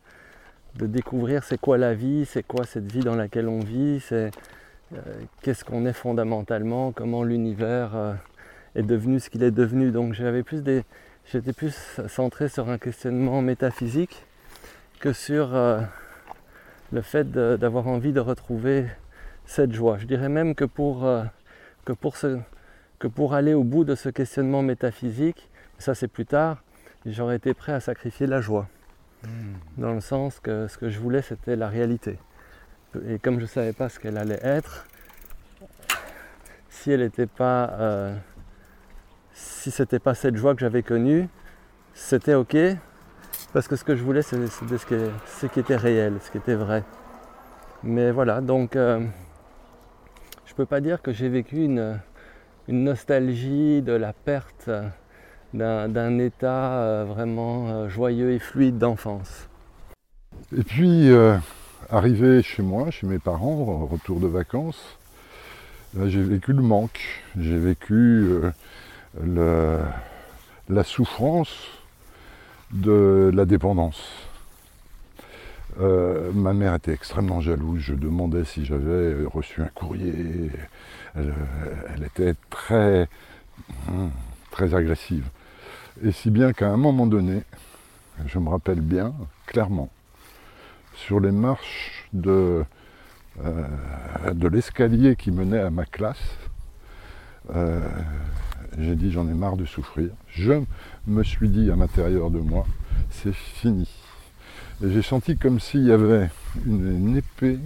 [0.76, 4.30] de découvrir c'est quoi la vie, c'est quoi cette vie dans laquelle on vit, c'est
[4.94, 4.98] euh,
[5.42, 8.14] qu'est-ce qu'on est fondamentalement, comment l'univers euh,
[8.74, 9.90] est devenu ce qu'il est devenu.
[9.90, 10.85] Donc j'avais plus des,
[11.33, 14.25] j'étais plus centré sur un questionnement métaphysique
[15.01, 15.81] que sur euh,
[16.93, 18.87] le fait d'avoir envie de retrouver
[19.45, 19.99] cette joie.
[19.99, 21.23] Je dirais même que pour, euh,
[21.85, 22.39] que pour, ce-
[22.99, 26.62] que pour aller au bout de ce questionnement métaphysique, ça c'est plus tard,
[27.05, 28.69] j'aurais été prêt à sacrifier la joie.
[29.77, 32.19] Dans le sens que ce que je voulais c'était la réalité.
[33.09, 34.87] Et comme je ne savais pas ce qu'elle allait être,
[36.71, 38.15] si elle n'était pas euh,
[39.37, 41.29] si c'était pas cette joie que j'avais connue,
[41.92, 42.57] c'était ok,
[43.53, 46.83] parce que ce que je voulais, c'était ce, qui- était réel, ce qui était vrai.
[47.83, 49.05] Mais voilà, donc euh,
[50.46, 52.01] je peux pas dire que j'ai vécu une,
[52.68, 54.70] nostalgie de la perte
[55.53, 59.49] d'un état euh, vraiment euh, joyeux et fluide d'enfance.
[60.57, 61.37] Et puis, euh,
[61.90, 64.99] arrivé chez moi, chez mes parents, en retour de vacances,
[66.07, 68.42] j'ai vécu le manque, j'ai vécu
[69.24, 71.55] la souffrance
[72.72, 74.02] de la dépendance.
[75.79, 80.50] Euh, ma mère était extrêmement jalouse, je demandais si j'avais reçu un courrier,
[81.14, 83.09] elle, était très,
[83.88, 84.11] hum,
[84.50, 85.26] très agressive.
[86.02, 87.42] Et si bien qu'à un moment donné,
[88.26, 89.14] je me rappelle bien,
[89.46, 89.90] clairement,
[90.94, 92.64] sur les marches de,
[93.44, 93.68] euh,
[94.50, 96.38] l'escalier qui menait à ma classe,
[97.55, 97.81] euh,
[98.79, 100.11] j'ai dit j'en ai marre de souffrir.
[100.29, 100.53] Je
[101.07, 102.67] me suis dit à l'intérieur de moi,
[103.11, 103.89] c'est fini.
[104.85, 106.29] Et j'ai senti comme s'il y avait
[106.67, 107.59] une, une épée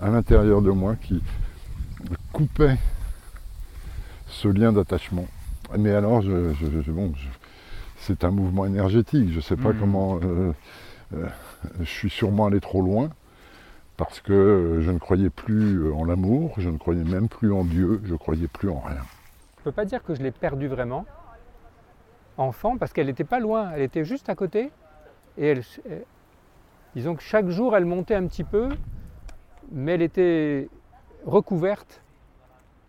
[0.00, 1.22] à l'intérieur de moi qui
[2.32, 2.76] coupait
[4.26, 5.26] ce lien d'attachement.
[5.78, 7.12] Mais alors, je, je- je- bon,
[7.98, 9.30] c'est un mouvement énergétique.
[9.30, 9.78] Je ne sais pas Mhm.
[9.78, 10.18] comment.
[10.22, 10.52] euh,
[11.14, 11.26] euh,
[11.80, 13.10] je suis sûrement allé trop loin
[13.96, 18.00] parce que je ne croyais plus en l'amour, je ne croyais même plus en Dieu,
[18.04, 19.02] je ne croyais plus en rien.
[19.60, 21.04] Ne peux pas dire que je l'ai perdue vraiment,
[22.36, 24.70] enfant, parce qu'elle n'était pas loin, elle était juste à côté.
[25.36, 25.62] Et elle,
[26.94, 28.68] disons que chaque jour, elle montait un petit peu,
[29.70, 30.68] mais elle était
[31.24, 32.02] recouverte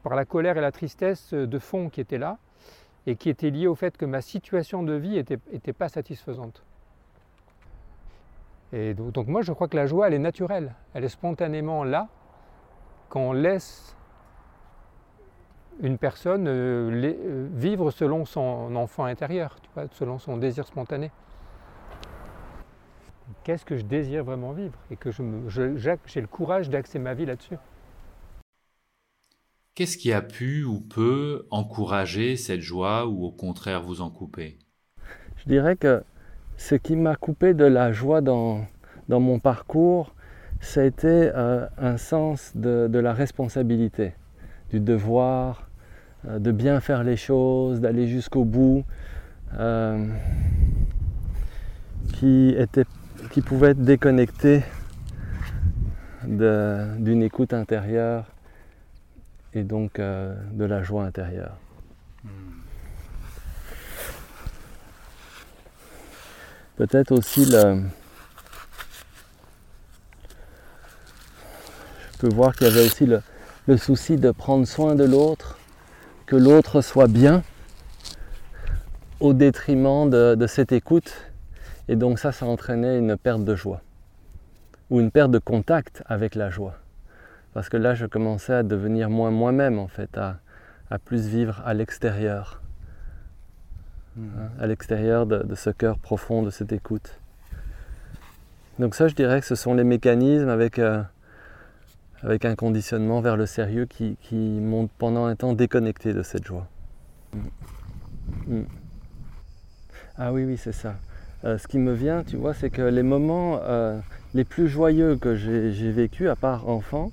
[0.03, 2.37] par la colère et la tristesse de fond qui étaient là,
[3.05, 6.63] et qui étaient liées au fait que ma situation de vie n'était pas satisfaisante.
[8.73, 12.07] Et donc moi, je crois que la joie, elle est naturelle, elle est spontanément là,
[13.09, 13.97] quand on laisse
[15.81, 21.11] une personne euh, euh, vivre selon son enfant intérieur, tu vois, selon son désir spontané.
[23.43, 25.09] Qu'est-ce que je désire vraiment vivre Et que
[25.47, 27.57] j'ai le courage d'axer ma vie là-dessus?
[29.73, 34.59] Qu'est-ce qui a pu ou peut encourager cette joie ou au contraire vous en couper?
[35.37, 36.03] Je dirais que
[36.57, 38.65] ce qui m'a coupé de la joie dans,
[39.07, 40.13] dans mon parcours,
[40.59, 44.13] ça a été euh, un sens de, la responsabilité,
[44.69, 45.70] du devoir, euh,
[46.23, 48.83] de bien faire les choses, d'aller jusqu'au bout,
[49.57, 50.05] euh,
[52.13, 52.85] qui, était,
[53.45, 54.63] pouvait être déconnecté
[56.23, 58.25] d'une écoute intérieure
[59.53, 61.57] et donc de la joie intérieure.
[66.77, 67.83] Peut-être aussi le,
[72.21, 75.57] peut voir qu'il y avait aussi le, souci de prendre soin de l'autre,
[76.31, 77.43] que l'autre soit bien,
[79.19, 81.29] au détriment de, cette écoute.
[81.89, 83.81] Et donc ça, ça entraînait une perte de joie,
[84.89, 86.75] ou une perte de contact avec la joie.
[87.53, 90.39] Parce que là, je commençais à devenir moins moi-même, en fait, à,
[91.03, 92.61] plus vivre à l'extérieur,
[94.15, 94.21] mmh.
[94.23, 97.19] hein, à l'extérieur de, ce cœur profond, de cette écoute.
[98.79, 100.79] Donc ça, je dirais que ce sont les mécanismes avec...
[100.79, 101.03] Euh,
[102.23, 106.45] avec un conditionnement vers le sérieux qui, qui m'ont pendant un temps déconnecté de cette
[106.45, 106.67] joie.
[107.33, 108.55] Mm.
[108.55, 108.65] Mm.
[110.17, 110.95] Ah oui, oui, c'est ça.
[111.43, 113.97] Euh, ce qui me vient, tu vois, c'est que les moments euh,
[114.33, 117.11] les plus joyeux que j'ai vécu, à part enfant,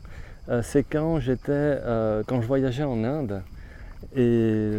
[0.49, 1.79] euh, c'est quand j'étais,
[2.27, 3.43] quand je voyageais en Inde
[4.17, 4.73] et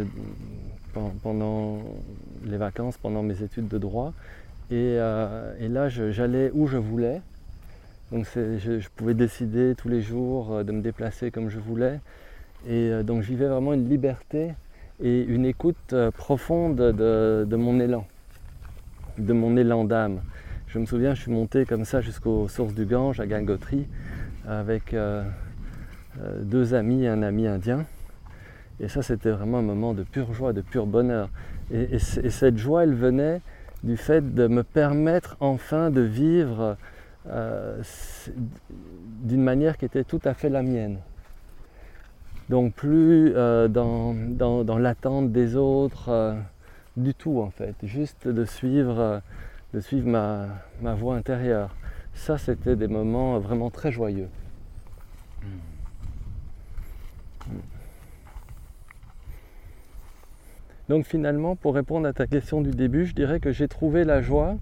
[1.22, 1.78] pendant
[2.44, 4.12] les vacances, pendant mes études de droit.
[4.70, 7.20] Et là, j'allais où je voulais.
[8.12, 12.00] Donc je, pouvais décider tous les jours euh, de me déplacer comme je voulais.
[12.66, 14.52] Et euh, donc je vivais vraiment une liberté
[15.00, 18.04] et une écoute euh, profonde de, mon élan,
[19.16, 20.22] de mon élan d'âme.
[20.66, 23.86] Je me souviens, je suis monté comme ça jusqu'aux sources du Gange à Gangotri
[24.46, 24.94] avec
[26.42, 27.86] deux amis et un ami indien.
[28.78, 31.28] Et ça, c'était vraiment un moment de pure joie, de pur bonheur.
[31.72, 33.40] et cette joie, elle venait
[33.82, 36.76] du fait de me permettre enfin de vivre
[37.28, 37.82] euh,
[39.22, 40.98] d'une manière qui était tout à fait la mienne.
[42.48, 46.34] Donc plus euh, dans, l'attente des autres euh,
[46.96, 49.22] du tout en fait, juste de suivre,
[49.74, 50.46] de suivre ma,
[50.80, 51.74] ma voie intérieure.
[52.14, 54.28] Ça c'était des moments vraiment très joyeux.
[60.88, 64.22] Donc finalement, pour répondre à ta question du début, je dirais que j'ai trouvé la
[64.22, 64.56] joie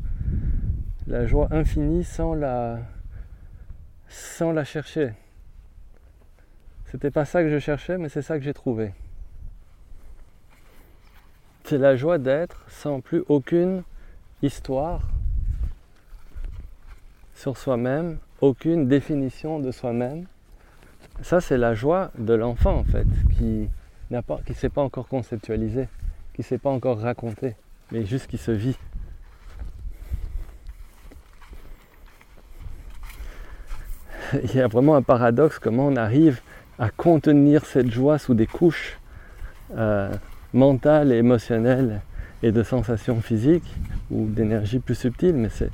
[1.09, 2.81] la joie infinie sans la,
[4.09, 5.15] sans la chercher.
[6.85, 8.93] C'était pas ça que je cherchais, mais c'est ça que j'ai trouvé.
[11.65, 13.83] C'est la joie d'être sans plus aucune
[14.43, 15.09] histoire
[17.35, 20.27] sur soi-même, aucune définition de soi-même.
[21.23, 23.69] Ça, c'est la joie de l'enfant, en fait, qui
[24.47, 25.87] qui s'est pas encore conceptualisé,
[26.33, 27.57] qui ne s'est pas encore raconté,
[27.93, 28.79] mais juste qui se vit.
[34.45, 36.41] il y a vraiment un paradoxe comment on arrive
[36.79, 38.99] à contenir cette joie sous des couches
[39.77, 40.11] euh,
[40.53, 42.01] mentales et émotionnelles
[42.43, 43.77] et de sensations physiques
[44.11, 45.71] ou d'énergie plus subtile, mais c'est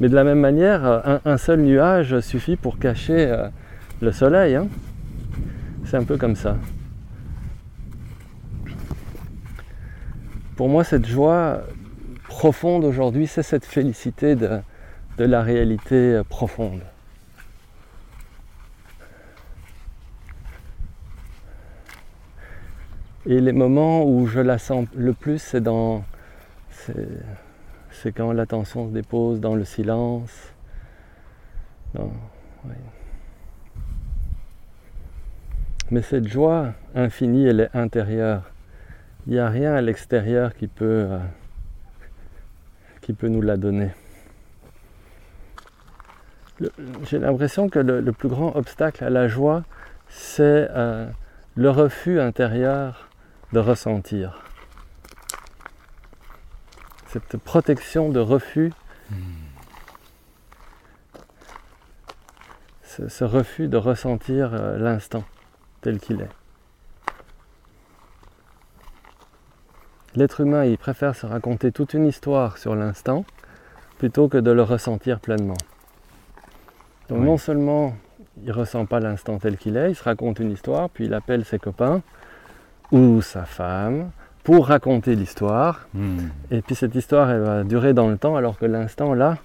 [0.00, 3.48] mais de la même manière, un, seul nuage suffit pour cacher euh,
[4.00, 4.56] le soleil.
[4.56, 4.68] Hein.
[5.84, 6.56] c'est un peu comme ça.
[10.56, 11.62] Pour moi, cette joie
[12.24, 14.58] profonde aujourd'hui, c'est cette félicité de,
[15.18, 16.80] de la réalité euh, profonde.
[23.26, 26.04] Et les moments où je la sens le plus, c'est dans
[27.90, 30.54] c'est quand l'attention se dépose dans le silence.
[35.90, 38.50] Mais cette joie infinie, elle est intérieure.
[39.26, 41.18] Il n'y a rien à l'extérieur qui peut, euh,
[43.02, 43.90] qui peut nous la donner
[47.04, 49.64] j'ai l'impression que le, plus grand obstacle à la joie,
[50.08, 51.06] c'est euh,
[51.54, 53.08] le refus intérieur
[53.52, 54.42] de ressentir.
[57.08, 58.72] Cette protection de refus,
[62.82, 65.24] ce, ce refus de ressentir euh, l'instant
[65.80, 66.30] tel qu'il est.
[70.14, 73.24] L'être humain, il préfère se raconter toute une histoire sur l'instant
[73.98, 75.56] plutôt que de le ressentir pleinement.
[77.08, 77.24] Donc Oui.
[77.26, 77.94] non seulement
[78.44, 81.44] il ressent pas l'instant tel qu'il est, il se raconte une histoire, puis il appelle
[81.44, 82.02] ses copains
[82.92, 84.10] ou sa femme
[84.44, 85.88] pour raconter l'histoire.
[86.50, 89.38] Et puis cette histoire, elle va durer dans le temps, alors que l'instant là,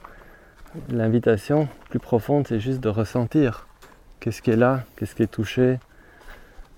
[0.89, 3.67] l'invitation plus profonde, c'est juste de ressentir.
[4.19, 5.79] Qu'est-ce qui est là Qu'est-ce qui est touché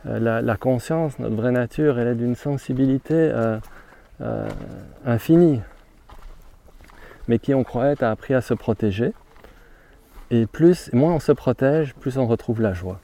[0.08, 3.58] Euh, la, la conscience, notre vraie nature, elle est d'une sensibilité euh,
[4.22, 4.48] euh,
[5.04, 5.62] infinie,
[7.28, 9.14] mais qui, on croyait, a appris à se protéger.
[10.32, 13.00] Et plus, moins on se protège, plus on retrouve la joie.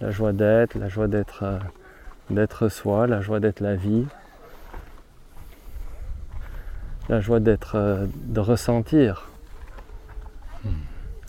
[0.00, 1.58] La joie d'être, la joie d'être, euh,
[2.30, 4.06] d'être soi, la joie d'être la vie,
[7.08, 9.28] la joie d'être, euh, de ressentir.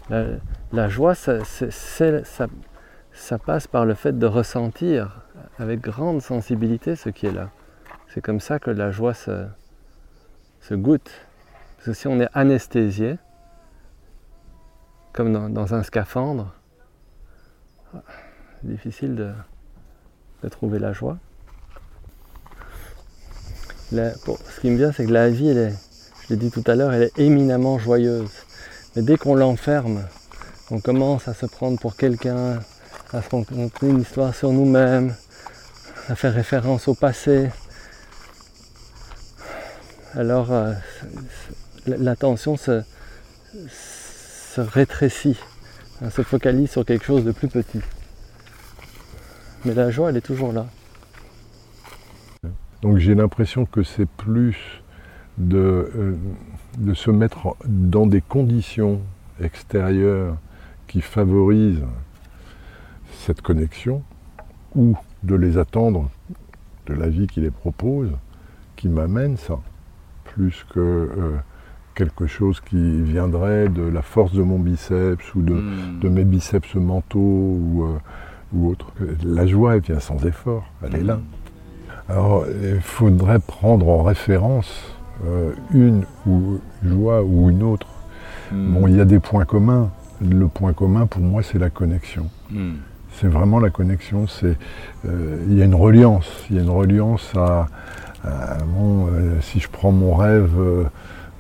[0.10, 0.26] La,
[0.72, 2.48] la joie, ça, c'est- c'est- ça-
[3.14, 5.22] ça passe par le fait de ressentir
[5.60, 7.50] avec grande sensibilité ce qui est là.
[8.10, 9.46] C'est comme ça que la joie se,
[10.68, 11.12] se goûte.
[11.78, 13.18] Parce que si on est anesthésié,
[15.12, 16.54] comme dans, un scaphandre,
[17.94, 21.18] c'est difficile de, trouver la joie.
[23.92, 25.76] Ce qui me vient, c'est que la vie, elle est,
[26.24, 28.32] je l'ai dit tout à l'heure, elle est éminemment joyeuse.
[28.96, 30.04] Mais dès qu'on l'enferme,
[30.72, 32.60] on commence à se prendre pour quelqu'un,
[33.12, 35.14] à se raconter une histoire sur nous-mêmes,
[36.10, 37.50] à faire référence au passé.
[40.16, 40.74] Alors euh,
[41.88, 42.84] l'attention se,
[44.58, 45.38] rétrécit,
[46.02, 47.82] hein, se focalise sur quelque chose de plus petit.
[49.66, 50.68] Mais la joie, elle est toujours là.
[52.82, 54.84] Donc j'ai l'impression que c'est plus
[55.40, 56.16] euh,
[56.78, 59.02] de se mettre dans des conditions
[59.42, 60.38] extérieures
[60.88, 61.86] qui favorisent
[63.26, 64.04] cette connexion
[64.76, 66.10] ou de les attendre
[66.86, 68.12] de la vie qui les propose
[68.76, 69.60] qui m'amène ça,
[70.34, 71.36] plus que euh,
[71.96, 76.00] quelque chose qui viendrait de la force de mon biceps ou de, Hmm.
[76.02, 77.98] de mes biceps mentaux ou, euh,
[78.54, 78.88] ou autre.
[79.24, 81.20] La joie, elle vient sans effort, elle est là.
[82.10, 84.84] Alors, il faudrait prendre en référence
[85.26, 87.88] euh, une ou joie ou une autre.
[88.52, 88.74] Hmm.
[88.74, 89.90] Bon, il y a des points communs.
[90.22, 92.28] Le point commun, pour moi, c'est la connexion.
[92.52, 92.74] Hmm.
[93.16, 94.26] C'est vraiment la connexion.
[94.28, 94.58] C'est,
[95.06, 96.28] euh, il y a une reliance.
[96.50, 97.68] Il y a une reliance à-
[98.24, 100.84] bon, euh, si je prends mon rêve euh,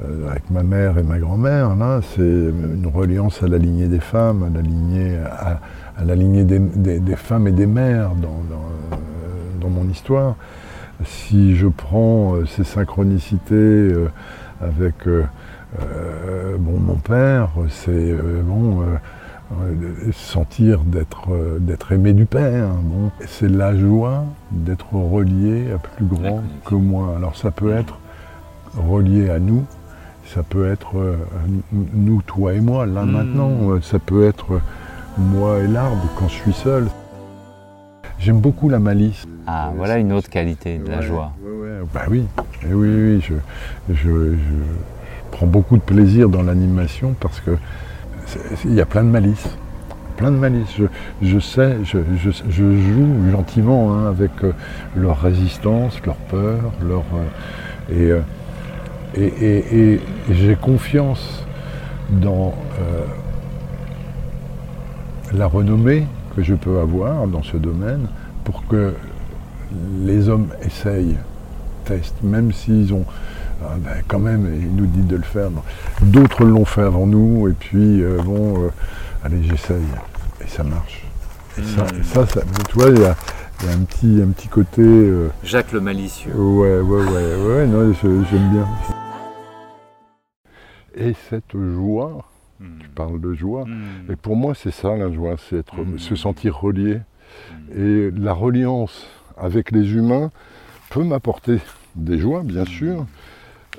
[0.03, 3.99] euh, avec ma mère et ma grand-mère, là, c'est une reliance à la lignée des
[3.99, 5.59] femmes, à la lignée, à,
[6.03, 8.95] la lignée des, des- femmes et des mères dans, dans, euh,
[9.69, 10.35] mon histoire.
[11.05, 14.09] Si je prends euh, ces synchronicités euh,
[14.61, 15.23] avec euh,
[15.81, 18.97] euh, bon, mon père, c'est euh, bon, euh, euh,
[20.13, 22.69] sentir d'être euh, d'être aimé du Père.
[22.83, 23.11] Bon.
[23.27, 27.13] C'est la joie d'être relié à plus grand que moi.
[27.17, 27.97] Alors ça peut être
[28.77, 29.63] relié à nous,
[30.25, 31.17] ça peut être euh,
[31.71, 33.11] nous, toi et moi, là Mm.
[33.11, 34.59] maintenant, Euh, ça peut être euh,
[35.17, 36.87] moi et l'arbre quand je suis seul.
[38.19, 39.25] J'aime beaucoup la malice.
[39.47, 41.33] Ah, voilà une autre qualité de la joie.
[41.43, 42.25] ouais, ouais, Bah oui,
[42.69, 44.35] Eh oui, oui, je, je-
[45.31, 47.51] prends beaucoup de plaisir dans l'animation parce que
[48.65, 49.47] il y a plein de malice.
[50.17, 50.75] Plein de malice.
[51.21, 51.99] Je, sais, je,
[52.49, 54.51] joue gentiment hein, avec euh,
[54.95, 57.03] leur résistance, leur peur, leur.
[57.15, 58.21] euh, et, euh,
[59.15, 61.45] et, et- et- j'ai confiance
[62.09, 62.53] dans
[65.33, 66.05] la renommée
[66.35, 68.07] que je peux avoir dans ce domaine
[68.43, 68.93] pour que
[70.03, 71.17] les hommes essayent,
[71.85, 73.05] testent, même s'ils ont
[73.65, 75.49] ah ben, quand même, ils nous disent de le faire.
[76.01, 78.69] D'autres l'ont fait avant nous, et puis euh, bon, euh,
[79.23, 79.83] allez, j'essaye,
[80.43, 81.03] et ça marche.
[81.57, 83.15] Et ça, ça, ça- tu vois, il y a,
[83.61, 86.33] il y a un petit, un petit côté, euh, Jacques le malicieux.
[86.35, 88.67] ouais, ouais, ouais, ouais, non, j'aime bien.
[90.95, 92.25] Et cette joie,
[92.59, 92.77] Hmm.
[92.79, 94.11] tu parles de joie, Hmm.
[94.11, 96.99] et pour moi, c'est ça la joie, c'est être, se sentir relié.
[97.51, 97.79] Hmm.
[97.79, 99.07] Et la reliance
[99.37, 100.29] avec les humains
[100.91, 101.57] peut m'apporter
[101.95, 103.05] des joies, bien sûr,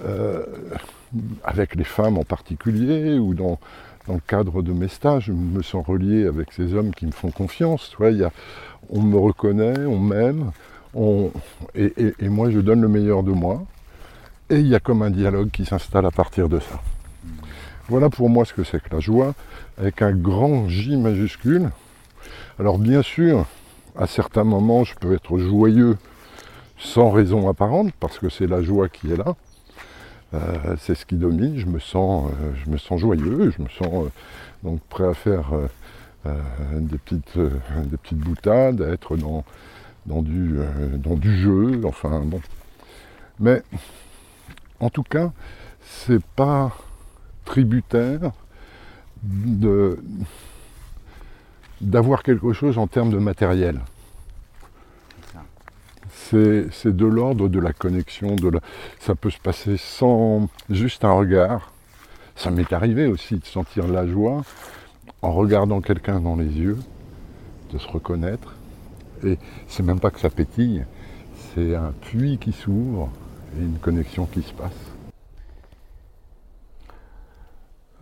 [0.04, 0.44] euh,
[1.44, 3.58] avec les femmes en particulier, ou dans,
[4.06, 7.12] dans le cadre de mes stages, je me sens relié avec ces hommes qui me
[7.12, 7.94] font confiance.
[8.00, 8.32] Y a-
[8.90, 10.50] on me reconnaît, on m'aime,
[10.94, 11.30] on-
[11.74, 13.62] et- et moi je donne le meilleur de moi.
[14.50, 16.80] Et il y a comme un dialogue qui s'installe à partir de ça.
[17.88, 19.34] Voilà pour moi ce que c'est que la joie,
[19.78, 21.70] avec un grand J majuscule.
[22.58, 23.46] Alors bien sûr,
[23.96, 25.96] à certains moments, je peux être joyeux
[26.78, 29.34] sans raison apparente, parce que c'est la joie qui est là.
[30.34, 34.08] Euh, c'est ce qui domine, je me sens, euh, joyeux, je me sens euh,
[34.62, 35.52] donc prêt à faire
[36.74, 39.44] des, petites, des petites boutades, à être dans,
[40.22, 40.56] du,
[41.36, 42.40] jeu, enfin bon.
[43.38, 43.62] Mais
[44.80, 45.32] en tout cas,
[45.82, 46.72] c'est pas
[47.44, 48.32] tributaire
[51.80, 53.80] d'avoir quelque chose en termes de matériel.
[56.72, 58.34] C'est, de l'ordre de la connexion,
[58.98, 61.72] ça peut se passer sans juste un regard.
[62.34, 64.42] Ça m'est arrivé aussi de sentir la joie
[65.22, 66.78] en regardant quelqu'un dans les yeux,
[67.72, 68.56] de se reconnaître.
[69.24, 70.84] Et c'est même pas que ça pétille,
[71.54, 73.10] c'est un puits qui s'ouvre
[73.56, 74.93] et une connexion qui se passe.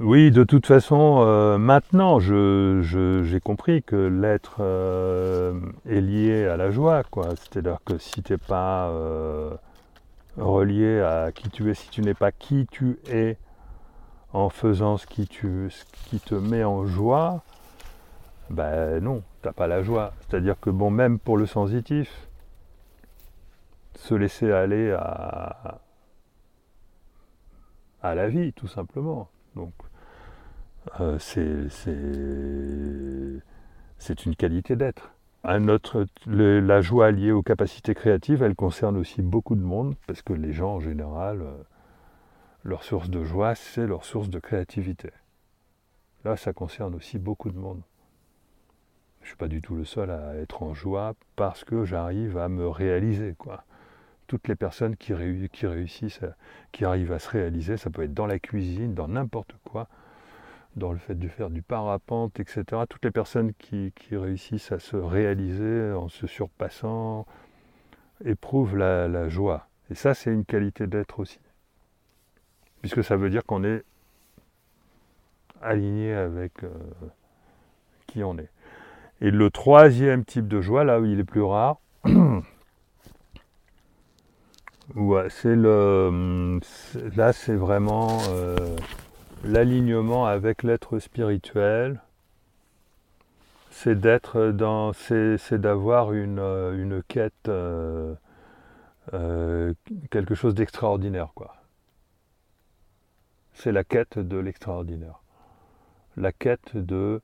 [0.05, 6.72] Oui, de toute façon, euh, maintenant, j'ai compris que l'être euh, est lié à la
[6.72, 7.05] joie.
[7.36, 9.55] C'est-à-dire que si tu n'es pas euh,
[10.36, 13.36] relié à qui tu es, si tu n'es pas qui tu es
[14.32, 17.44] en faisant ce qui, te met en joie,
[18.50, 20.14] ben non, tu n'as pas la joie.
[20.22, 22.28] C'est-à-dire que, bon, même pour le sensitif,
[23.94, 25.80] se laisser aller à,
[28.03, 29.28] à la vie, tout simplement.
[29.55, 29.72] Donc,
[31.01, 31.18] euh,
[33.99, 35.12] c'est une qualité d'être.
[35.45, 40.53] la joie liée aux capacités créatives, elle concerne aussi beaucoup de monde, parce que les
[40.53, 41.62] gens en général, euh,
[42.64, 45.11] leur source de joie, c'est leur source de créativité.
[46.24, 47.83] Là, ça concerne aussi beaucoup de monde.
[49.20, 52.39] Je ne suis pas du tout le seul à être en joie parce que j'arrive
[52.39, 53.35] à me réaliser.
[53.39, 53.64] Quoi.
[54.26, 56.20] Toutes les personnes qui réussissent,
[56.72, 59.89] qui arrivent à se réaliser, ça peut être dans la cuisine, dans n'importe quoi,
[60.77, 62.64] dans le fait de faire du parapente, etc.
[62.89, 67.27] Toutes les personnes qui, réussissent à se réaliser en se surpassant
[68.25, 69.68] éprouvent la, joie.
[69.91, 71.41] Et ça, c'est une qualité d'être aussi.
[72.81, 73.85] Puisque ça veut dire qu'on est
[75.61, 76.70] aligné avec euh,
[78.07, 78.51] qui on est.
[79.20, 81.79] Et le troisième type de joie, là où il est plus rare,
[85.29, 86.59] c'est le.
[87.16, 88.18] Là, c'est vraiment.
[88.31, 88.77] Euh,
[89.45, 92.01] l'alignement avec l'être spirituel,
[93.70, 98.14] c'est d'être dans, c'est, d'avoir une, euh, quête, euh,
[99.14, 99.74] euh,
[100.11, 101.57] quelque chose d'extraordinaire, quoi.
[103.55, 105.22] C'est la quête de l'extraordinaire,
[106.16, 107.20] la quête de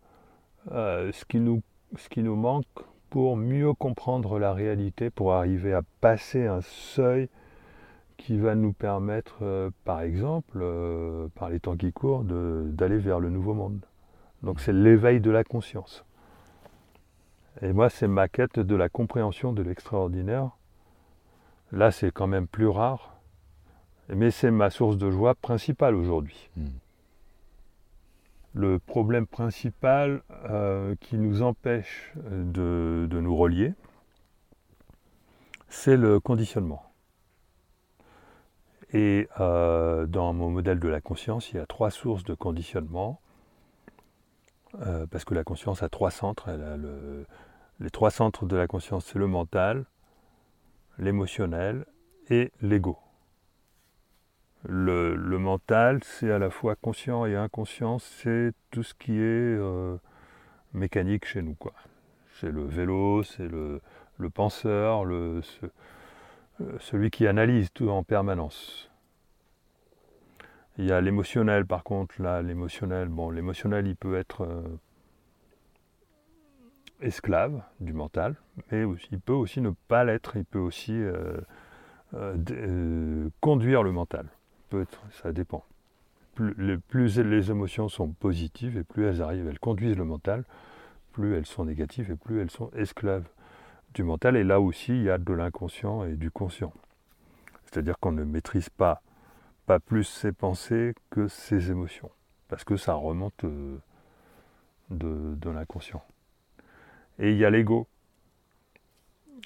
[0.70, 2.66] ce qui nous manque
[3.08, 7.30] pour mieux comprendre la réalité, pour arriver à passer un seuil
[8.18, 13.20] qui va nous permettre, euh, par exemple, euh, par les temps qui courent, d'aller vers
[13.20, 13.80] le nouveau monde.
[14.42, 16.04] Donc c'est l'éveil de la conscience.
[17.62, 20.50] Et moi, c'est ma quête de la compréhension de l'extraordinaire.
[21.72, 23.16] Là, c'est quand même plus rare,
[24.08, 26.50] mais c'est ma source de joie principale aujourd'hui.
[26.56, 26.66] Hmm.
[28.54, 33.74] Le problème principal euh, qui nous empêche de nous relier,
[35.68, 36.87] c'est le conditionnement.
[38.92, 43.20] Et euh, dans mon modèle de la conscience, il y a trois sources de conditionnement.
[44.86, 46.50] Euh, parce que la conscience a trois centres.
[47.80, 49.86] les trois centres de la conscience, c'est le mental,
[50.98, 51.86] l'émotionnel
[52.30, 52.98] et l'ego.
[54.66, 59.96] Le, mental, c'est à la fois conscient et inconscient, c'est tout ce qui est euh,
[60.72, 61.56] mécanique chez nous.
[62.40, 63.80] C'est le vélo, c'est le,
[64.34, 65.40] penseur, le,
[66.78, 68.90] celui qui analyse tout en permanence.
[70.78, 74.62] Il y a l'émotionnel, par contre, là, l'émotionnel, bon, l'émotionnel, il peut être euh,
[77.00, 78.36] esclave du mental,
[78.70, 81.40] mais il peut aussi ne pas l'être, il peut aussi euh,
[83.40, 84.26] conduire le mental.
[85.10, 85.64] Ça dépend.
[86.34, 90.44] Plus les émotions sont positives et plus elles arrivent, elles conduisent le mental,
[91.10, 93.26] plus elles sont négatives et plus elles sont esclaves
[93.94, 94.36] du mental.
[94.36, 96.72] Et là aussi, il y a de l'inconscient et du conscient.
[97.64, 99.02] C'est-à-dire qu'on ne maîtrise pas,
[99.86, 102.10] plus ses pensées que ses émotions,
[102.48, 103.76] parce que ça remonte euh,
[104.88, 106.02] de, de l'inconscient.
[107.18, 107.86] Et il y a l'ego.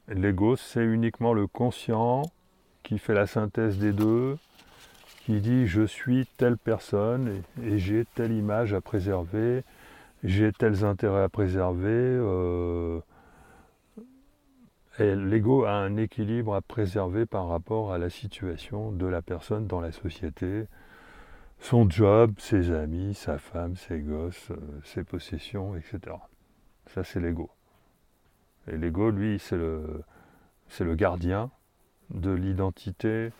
[0.07, 2.23] L'ego, c'est uniquement le conscient
[2.83, 4.37] qui fait la synthèse des deux,
[5.25, 9.63] qui dit je suis telle personne et, j'ai telle image à préserver,
[10.25, 13.01] j'ai tels intérêts à préserver, euh,
[14.99, 19.81] l'ego a un équilibre à préserver par rapport à la situation de la personne dans
[19.81, 20.67] la société,
[21.61, 26.17] son job, ses amis, sa femme, ses gosses, euh, ses possessions, etc.
[26.87, 27.51] Ça, c'est l'ego.
[28.67, 30.05] Et l'ego, lui, c'est le,
[30.95, 31.51] gardien
[32.11, 33.31] de l'identité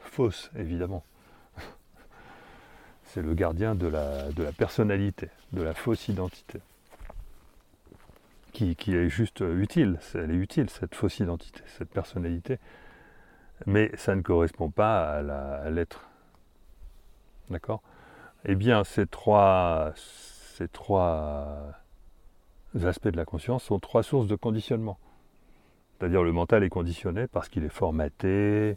[0.00, 1.04] fausse, évidemment.
[3.04, 6.60] C'est le gardien de la, de la personnalité, de la fausse identité.
[8.52, 12.58] Qui, est juste utile, elle est utile, cette fausse identité, cette personnalité.
[13.66, 16.06] Mais ça ne correspond pas à l'être.
[17.48, 17.82] D'accord?
[18.44, 21.72] Eh bien, ces trois, ces trois
[22.84, 24.98] aspects de la conscience sont trois sources de conditionnement.
[25.98, 28.76] C'est-à-dire le mental est conditionné parce qu'il est formaté,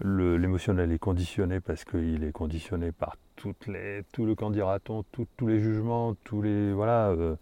[0.00, 5.60] l'émotionnel est conditionné parce qu'il est conditionné par toutes les, tout le candidaton, tous les
[5.60, 7.10] jugements, tous les voilà.
[7.10, 7.36] Euh,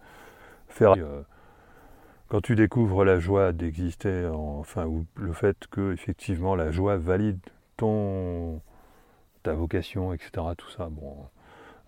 [0.69, 1.23] faire, euh,
[2.29, 7.41] quand tu découvres la joie d'exister, enfin ou le fait que effectivement la joie valide
[7.77, 8.61] ton
[9.43, 10.31] ta vocation, etc.
[10.57, 11.15] Tout ça, bon,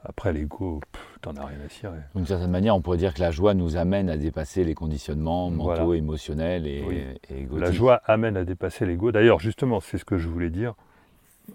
[0.04, 0.80] après, l'ego,
[1.20, 1.98] t'en as rien à cirer.
[2.14, 5.50] D'une certaine manière, on pourrait dire que la joie nous amène à dépasser les conditionnements
[5.50, 7.60] mentaux, émotionnels et, égotiques.
[7.60, 9.12] La joie amène à dépasser l'ego.
[9.12, 10.74] D'ailleurs, justement, c'est ce que je voulais dire.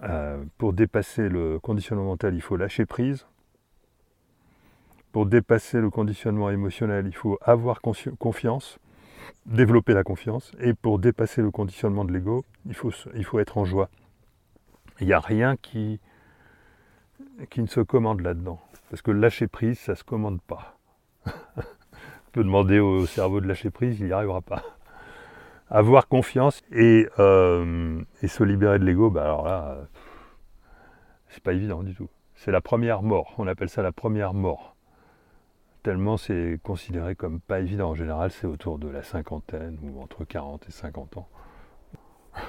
[0.04, 3.26] Euh, pour dépasser le conditionnement mental, il faut lâcher prise.
[5.16, 8.80] Pour dépasser le conditionnement émotionnel, il faut avoir confiance,
[9.46, 10.52] développer la confiance.
[10.60, 13.90] Et pour dépasser le conditionnement de l'ego, il faut, il faut être en joie.
[15.00, 16.02] Il n'y a rien qui,
[17.50, 18.60] qui ne se commande là-dedans.
[18.90, 20.78] Parce que lâcher prise, ça ne se commande pas.
[21.26, 24.64] On peut demander au cerveau de lâcher prise, il n'y arrivera pas.
[25.70, 29.78] Avoir confiance et, euh, et se libérer de l'ego, bah alors là,
[31.30, 32.10] c'est pas évident du tout.
[32.36, 34.75] C'est la première mort, on appelle ça la première mort.
[35.86, 37.92] Tellement c'est considéré comme pas évident.
[37.92, 41.30] En général, c'est autour de la cinquantaine ou entre 40 et 50 ans.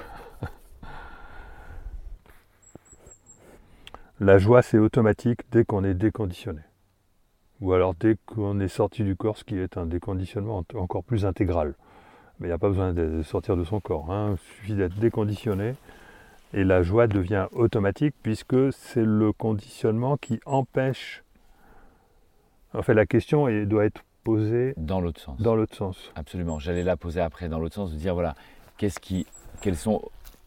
[4.19, 6.61] La joie, c'est automatique dès qu'on est déconditionné.
[7.61, 11.23] Ou alors dès qu'on est sorti du corps, ce qui est un déconditionnement encore plus
[11.23, 11.75] intégral.
[12.39, 14.11] Mais il n'y a pas besoin de sortir de son corps.
[14.11, 14.31] Hein.
[14.31, 15.75] Il suffit d'être déconditionné.
[16.55, 21.23] Et la joie devient automatique puisque c'est le conditionnement qui empêche.
[22.77, 25.41] En fait, la question doit être posée dans l'autre sens.
[25.41, 26.11] Dans l'autre sens.
[26.15, 26.59] Absolument.
[26.59, 28.35] J'allais la poser après dans l'autre sens, de dire voilà,
[28.77, 29.25] qu'est-ce qui,
[29.61, 30.01] quelles sont,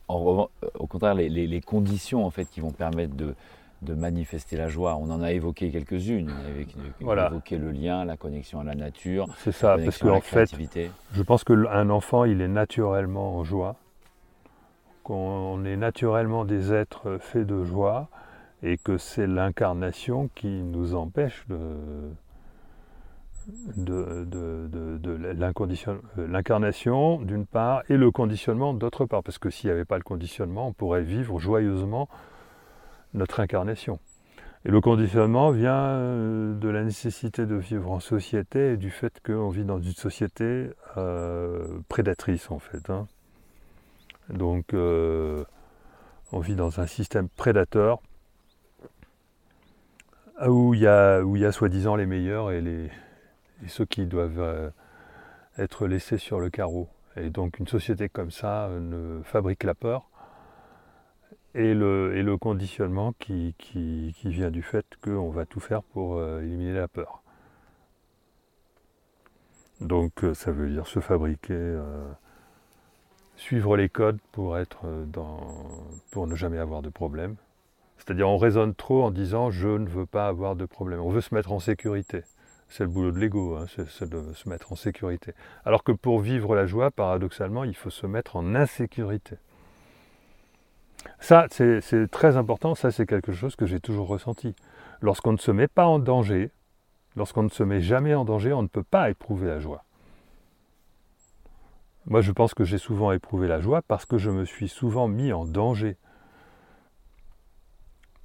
[0.09, 0.49] au
[0.89, 3.35] contraire, les, les, conditions en fait qui vont permettre de,
[3.83, 4.97] de manifester la joie.
[4.97, 6.31] On en a évoqué quelques-unes.
[7.03, 9.27] On a évoqué le lien, la connexion à la nature.
[9.39, 10.51] C'est ça, parce qu'en fait,
[11.13, 13.77] je pense qu'un enfant, il est naturellement en joie,
[15.03, 18.09] qu'on est naturellement des êtres faits de joie,
[18.63, 22.13] et que c'est l'incarnation qui nous empêche de,
[26.17, 29.23] l'incarnation d'une part et le conditionnement d'autre part.
[29.23, 32.09] Parce que s'il n'y avait pas le conditionnement, on pourrait vivre joyeusement
[33.15, 33.99] notre incarnation.
[34.67, 39.19] Et le conditionnement vient euh, de la nécessité de vivre en société et du fait
[39.25, 42.91] qu'on vit dans une société euh, prédatrice en fait.
[42.91, 43.09] Hein.
[44.29, 45.45] Donc euh,
[46.31, 48.03] on vit dans un système prédateur
[50.49, 52.91] où il y a, où il y a soi-disant les meilleurs et,
[53.67, 54.73] ceux qui doivent
[55.59, 56.89] être laissés sur le carreau.
[57.17, 60.11] Et donc une société comme ça ne fabrique la peur,
[61.55, 63.55] et le, conditionnement qui,
[64.25, 67.23] vient du fait qu'on va tout faire pour euh, éliminer la peur.
[69.81, 72.09] Donc euh, ça veut dire se fabriquer, euh,
[73.37, 74.81] suivre les codes pour, être
[76.11, 77.37] pour ne jamais avoir de problème.
[78.01, 81.01] C'est-à-dire on raisonne trop en disant je ne veux pas avoir de problème.
[81.01, 82.23] On veut se mettre en sécurité.
[82.69, 85.35] C'est le boulot de l'ego, hein, c'est de se mettre en sécurité.
[85.65, 89.37] Alors que pour vivre la joie, paradoxalement, il faut se mettre en insécurité.
[91.19, 94.55] Ça, c'est très important, ça c'est quelque chose que j'ai toujours ressenti.
[95.03, 96.51] Lorsqu'on ne se met pas en danger,
[97.17, 99.85] lorsqu'on ne se met jamais en danger, on ne peut pas éprouver la joie.
[102.07, 105.07] Moi, je pense que j'ai souvent éprouvé la joie parce que je me suis souvent
[105.09, 105.97] mis en danger.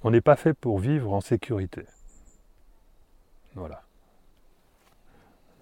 [0.06, 1.82] On n'est pas fait pour vivre en sécurité.
[3.56, 3.82] Voilà.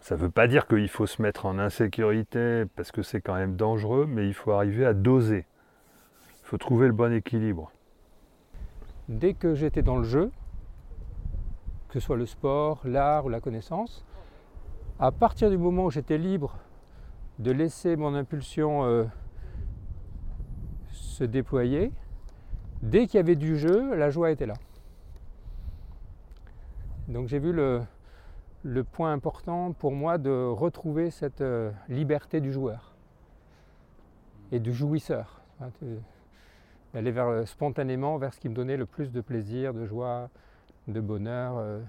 [0.01, 3.37] Ça ne veut pas dire qu'il faut se mettre en insécurité parce que c'est quand
[3.37, 5.47] même dangereux, mais il faut arriver à doser.
[6.43, 7.73] Il faut trouver le bon équilibre.
[9.09, 10.31] Dès que j'étais dans le jeu,
[11.89, 14.05] que ce soit le sport, l'art ou la connaissance,
[14.99, 16.59] à partir du moment où j'étais libre
[17.39, 19.05] de laisser mon impulsion euh,
[20.93, 21.93] se déployer,
[22.85, 24.55] dès qu'il y avait du jeu, la joie était là.
[27.09, 27.83] Donc j'ai vu le,
[28.63, 32.95] le, point important pour moi de retrouver cette euh, liberté du joueur
[34.53, 35.41] et du jouisseur
[36.93, 40.29] d'aller vers, spontanément vers ce qui me donnait le plus de plaisir, de joie,
[40.89, 41.57] de bonheur.
[41.59, 41.81] euh.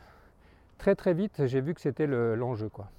[0.77, 2.89] Très très vite, j'ai vu que c'était le- l'enjeu, quoi.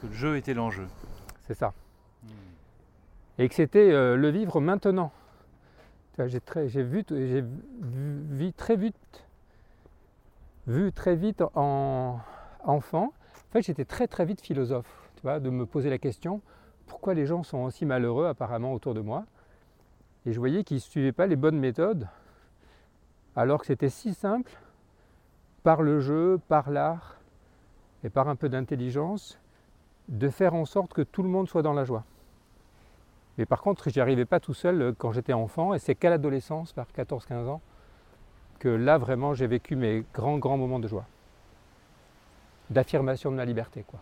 [0.00, 0.86] Que le jeu était l'enjeu.
[1.46, 1.72] C'est ça.
[3.38, 5.10] Et que c'était euh, le vivre maintenant.
[6.18, 7.04] J'ai vu,
[8.52, 8.76] très
[11.16, 12.20] vite, en
[12.62, 13.04] enfant.
[13.04, 15.10] En fait, j'étais très très vite philosophe.
[15.16, 16.40] Tu de me poser la question
[16.86, 19.24] pourquoi les gens sont aussi malheureux apparemment autour de moi?
[20.26, 22.08] Et je voyais qu'ils ne suivaient pas les bonnes méthodes,
[23.36, 24.52] alors que c'était si simple,
[25.62, 27.18] par le jeu, par l'art
[28.04, 29.38] et par un peu d'intelligence,
[30.08, 32.04] de faire en sorte que tout le monde soit dans la joie.
[33.38, 36.10] Mais par contre, j'y arrivais pas tout seul euh, quand j'étais enfant, et c'est qu'à
[36.10, 37.60] l'adolescence, vers 14-15 ans,
[38.58, 41.06] que là vraiment j'ai vécu mes grands, grands moments de joie.
[42.70, 44.00] D'affirmation de ma liberté, quoi.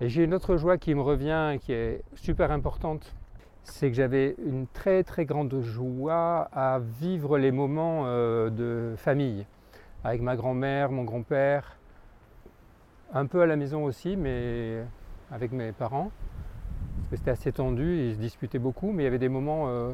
[0.00, 3.14] Et j'ai une autre joie qui me revient, qui est super importante,
[3.62, 9.46] c'est que j'avais une très très grande joie à vivre les moments euh, de famille,
[10.02, 11.76] avec ma grand-mère, mon grand-père,
[13.14, 14.82] un peu à la maison aussi, mais
[15.30, 16.10] avec mes parents.
[17.14, 19.92] C'était assez tendu, ils se disputaient beaucoup, mais il y avait des moments euh,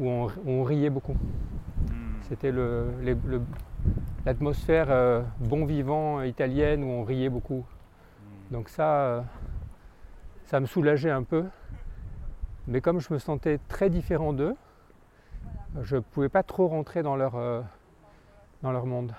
[0.00, 1.16] où, on, où on riait beaucoup.
[2.28, 3.40] C'était les- le-
[4.26, 7.64] l'atmosphère euh, bon vivant italienne où on riait beaucoup.
[8.50, 9.22] Donc ça, euh,
[10.46, 11.44] ça me soulageait un peu.
[12.66, 14.56] Mais comme je me sentais très différent d'eux,
[15.82, 17.62] je ne pouvais pas trop rentrer dans leur, euh,
[18.62, 19.12] dans leur monde.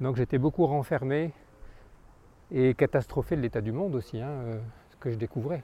[0.00, 1.32] Donc j'étais beaucoup renfermé
[2.50, 4.58] et catastrophé de l'état du monde aussi, hein, euh,
[4.90, 5.62] ce que je découvrais.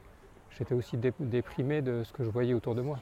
[0.59, 2.99] J'étais aussi dé- déprimé de ce que je voyais autour de moi.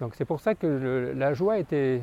[0.00, 2.02] Donc c'est pour ça que le- la joie était,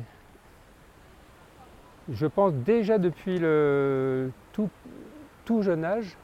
[2.10, 4.70] je pense déjà depuis le tout,
[5.44, 6.16] tout jeune âge,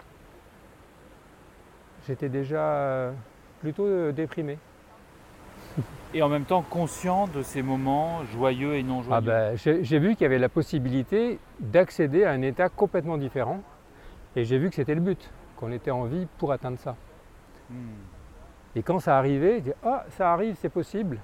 [2.07, 3.12] j'étais déjà
[3.61, 4.59] plutôt déprimé.
[6.14, 9.12] Et en même temps conscient de ces moments joyeux et non joyeux.
[9.12, 13.61] Ah ben, j'ai vu qu'il y avait la possibilité d'accéder à un état complètement différent
[14.34, 16.97] et j'ai vu que c'était le but, qu'on était en vie pour atteindre ça.
[17.69, 17.75] Hmm.
[18.77, 21.19] Et quand ça arrivait, je dis ah ça arrive, c'est possible.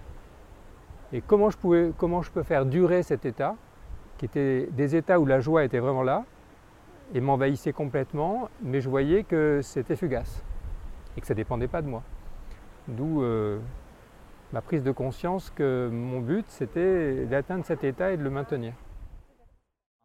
[1.13, 3.55] Et comment je pouvais, comment je peux faire durer cet état,
[4.19, 6.25] qui était des états où la joie était vraiment là
[7.15, 10.43] et m'envahissait complètement, mais je voyais que c'était fugace
[11.17, 12.03] et que ça dépendait pas de moi.
[12.89, 13.61] D'où euh,
[14.53, 18.73] ma prise de conscience que mon but c'était d'atteindre cet état et de le maintenir.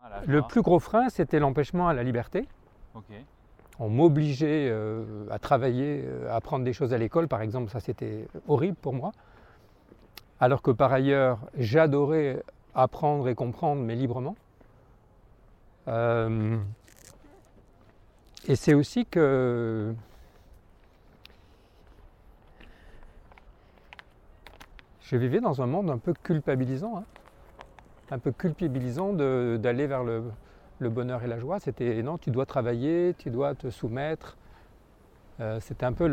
[0.02, 2.48] Ah, Le plus gros frein c'était l'empêchement à la liberté.
[3.80, 7.80] On m'obligeait euh, à travailler, euh, à apprendre des choses à l'école, par exemple, ça
[7.80, 9.14] c'était horrible pour moi.
[10.42, 12.44] Alors que par ailleurs, j'adorais
[12.76, 14.36] apprendre et comprendre, mais librement.
[15.88, 16.58] Euh,
[18.48, 19.94] et c'est aussi que
[25.02, 27.04] je vivais dans un monde un peu culpabilisant, hein.
[28.12, 30.24] un peu culpabilisant d'aller vers le,
[30.80, 34.38] le bonheur et la joie, c'était non, tu dois travailler, tu dois te soumettre.
[35.40, 36.08] Euh, c'était un peu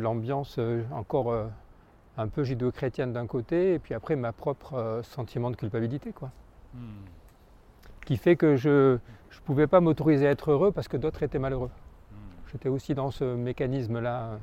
[0.00, 1.46] l'ambiance euh, encore euh,
[2.16, 6.30] un peu judéo-chrétienne d'un côté, et puis après ma propre euh, sentiment de culpabilité, quoi.
[6.74, 7.04] Hmm.
[8.06, 8.98] Qui fait que je ne
[9.44, 11.70] pouvais pas m'autoriser à être heureux parce que d'autres étaient malheureux.
[12.10, 12.50] Hmm.
[12.50, 14.38] J'étais aussi dans ce mécanisme-là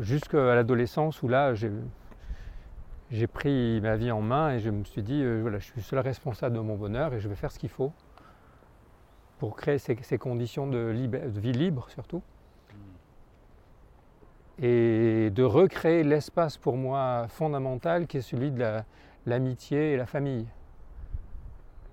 [0.00, 5.24] jusqu'à l'adolescence où là j'ai pris ma vie en main et je me suis dit
[5.40, 7.92] voilà je suis seul responsable de mon bonheur et je vais faire ce qu'il faut
[9.38, 10.90] pour créer ces, ces conditions de,
[11.36, 12.22] vie libre surtout
[14.58, 18.84] et de recréer l'espace pour moi fondamental qui est celui de la-
[19.26, 20.46] l'amitié et la famille.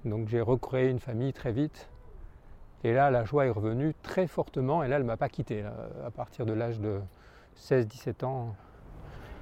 [0.05, 1.89] Donc j'ai recréé une famille très vite
[2.85, 5.61] et là, la joie est revenue très fortement et là, elle ne m'a pas quitté.
[5.61, 5.73] là.
[6.05, 7.01] À partir de l'âge de
[7.55, 8.55] 16-17 ans,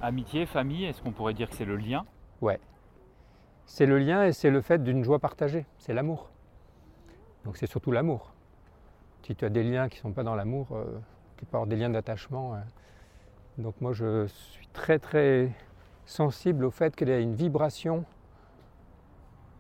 [0.04, 2.06] Amitié, famille, est-ce qu'on pourrait dire que c'est le lien?
[3.68, 6.31] C'est le lien et c'est le fait d'une joie partagée, c'est l'amour.
[7.46, 8.32] Donc c'est surtout l'amour.
[9.24, 10.86] Si tu as des liens qui ne sont pas dans l'amour, euh,
[11.38, 12.56] tu peux avoir des liens d'attachement.
[12.56, 12.60] euh.
[13.58, 15.52] Donc moi, je suis très très
[16.06, 18.06] sensible au fait qu'il y a une vibration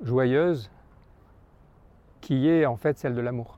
[0.02, 0.70] joyeuse
[2.20, 3.58] qui est en fait celle de l'amour.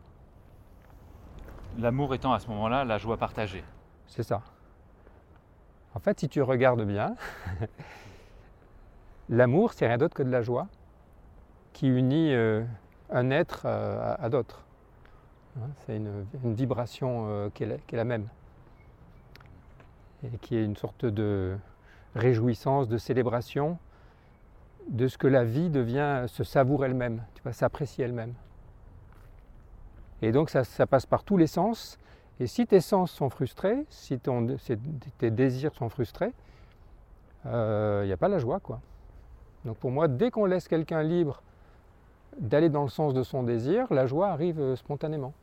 [1.80, 3.64] L'amour étant à ce moment-là la joie partagée.
[4.08, 4.42] C'est ça.
[5.96, 7.16] En fait, si tu regardes bien,
[9.30, 10.68] l'amour, c'est rien d'autre que de la joie
[11.72, 12.64] qui unit euh,
[13.10, 14.66] un être euh, à, d'autres.
[15.58, 18.28] Hein, C'est une, vibration euh, qui, est la, même.
[20.24, 21.58] Et qui est une sorte de
[22.16, 23.78] réjouissance, de célébration
[24.90, 28.34] de ce que la vie devient, se savoure elle-même, tu vois, s'apprécie elle-même.
[30.22, 31.98] Et donc ça, ça passe par tous les sens
[32.40, 34.20] Et si tes sens sont frustrés, si
[35.18, 36.34] tes désirs sont frustrés,
[37.46, 38.60] il euh, n'y a pas la joie.
[38.60, 38.82] quoi.
[39.66, 41.42] Donc pour moi, dès qu'on laisse quelqu'un libre
[42.40, 45.34] d'aller dans le sens de son désir, la joie arrive euh, spontanément.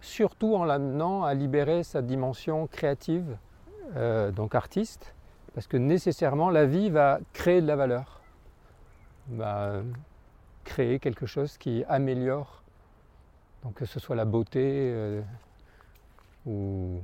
[0.00, 3.36] Surtout en l'amenant à libérer sa dimension créative,
[3.96, 5.14] euh, donc artiste,
[5.54, 8.20] parce que nécessairement la vie va créer de la valeur,
[9.30, 9.82] va
[10.64, 12.62] créer quelque chose qui améliore,
[13.64, 15.22] donc que ce soit la beauté
[16.46, 17.00] ou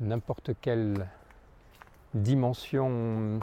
[0.00, 1.06] n'importe quelle
[2.14, 3.38] dimension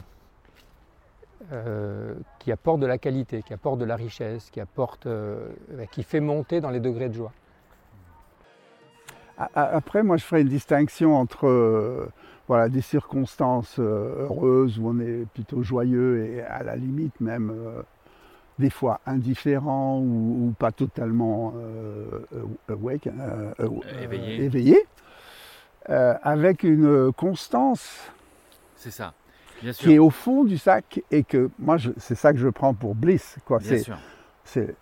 [1.52, 5.48] euh, qui apporte de la qualité, qui apporte de la richesse, qui apporte, euh,
[5.90, 7.32] qui fait monter dans les degrés de joie.
[9.54, 12.10] Après, moi, je ferai une distinction entre euh,
[12.48, 17.52] voilà, des circonstances heureuses où on est plutôt joyeux et à la limite même
[18.58, 21.54] des fois indifférent ou, pas totalement
[22.68, 23.08] awake,
[24.02, 24.86] éveillé, éveillé
[25.86, 28.10] avec une constance
[28.78, 29.12] c'est ça.
[29.60, 32.94] Qui est au fond du sac et que moi, c'est ça que je prends pour
[32.94, 33.36] bliss.
[33.44, 33.58] Quoi.
[33.58, 33.78] Bien
[34.44, 34.74] c'est,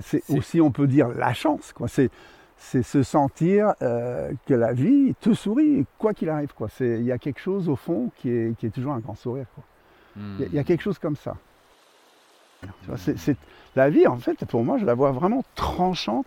[0.00, 1.72] c'est, aussi, on peut dire, la chance.
[1.72, 1.88] Quoi.
[1.88, 2.10] C'est,
[2.56, 6.52] c'est se sentir euh, que la vie te sourit, quoi qu'il arrive.
[6.54, 6.68] Quoi.
[6.80, 9.46] Il y a quelque chose au fond qui est, qui est toujours un grand sourire.
[10.16, 11.36] Il y, a quelque chose comme ça.
[12.96, 13.36] c'est,
[13.76, 16.26] la vie, en fait, pour moi, je la vois vraiment tranchante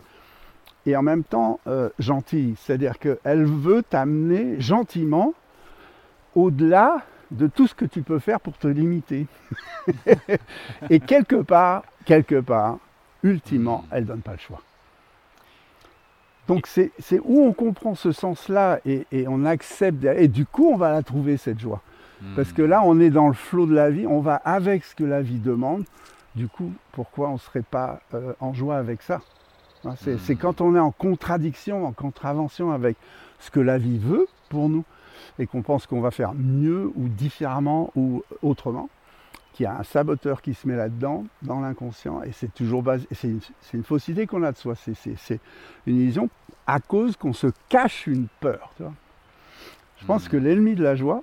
[0.85, 2.55] et en même temps euh, gentille.
[2.57, 5.33] C'est-à-dire qu'elle veut t'amener gentiment
[6.35, 7.03] au-delà
[7.33, 9.27] de tout ce que tu peux faire pour te limiter.
[10.89, 12.77] et quelque part, quelque part,
[13.23, 14.61] ultimement, elle ne donne pas le choix.
[16.47, 16.91] Donc c'est
[17.23, 21.37] où on comprend ce sens-là et, on accepte, et du coup on va la trouver
[21.37, 21.81] cette joie.
[22.35, 24.95] Parce que là on est dans le flot de la vie, on va avec ce
[24.95, 25.83] que la vie demande.
[26.35, 29.21] Du coup, pourquoi on ne serait pas euh, en joie avec ça?
[29.85, 32.97] Hein, C'est quand on est en contradiction, en contravention avec
[33.39, 34.83] ce que la vie veut pour nous,
[35.39, 38.89] et qu'on pense qu'on va faire mieux ou différemment ou autrement,
[39.53, 43.07] qu'il y a un saboteur qui se met là-dedans, dans l'inconscient, et c'est toujours basé,
[43.11, 43.29] c'est
[43.73, 45.39] une, fausse idée qu'on a de soi, c'est
[45.85, 46.29] une illusion
[46.65, 48.73] à cause qu'on se cache une peur.
[49.97, 50.29] Je pense hmm.
[50.29, 51.21] que l'ennemi de la joie,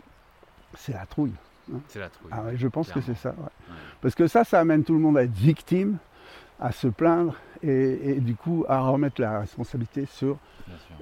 [0.74, 1.34] c'est la trouille.
[1.72, 1.80] Hein.
[1.88, 2.30] C'est la trouille.
[2.32, 3.34] Ah je pense que c'est ça.
[4.00, 5.98] Parce que ça, ça amène tout le monde à être victime,
[6.60, 10.38] à se plaindre et, du coup à remettre la responsabilité sur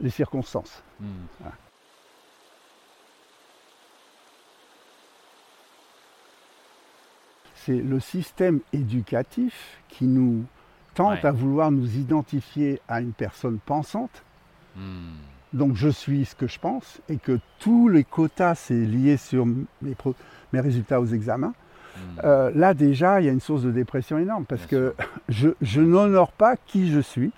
[0.00, 0.82] les circonstances.
[0.98, 1.04] Hmm.
[7.68, 10.44] C'est le système éducatif qui nous
[10.94, 14.22] tente à vouloir nous identifier à une personne pensante.
[14.74, 15.16] Hmm.
[15.52, 19.44] Donc je suis ce que je pense et que tous les quotas, c'est lié sur
[19.44, 21.52] mes, mes, résultats aux examens.
[21.94, 22.00] Hmm.
[22.24, 24.94] Euh, là déjà, il y a une source de dépression énorme parce que
[25.28, 27.32] je, n'honore pas qui je suis.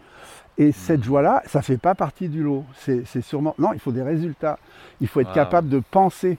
[0.59, 0.72] Et hmm.
[0.72, 2.64] cette joie-là, ça ne fait pas partie du lot.
[2.76, 3.57] C'est sûrement.
[3.59, 4.61] Non, il faut des résultats.
[5.01, 6.39] Il faut être capable de penser.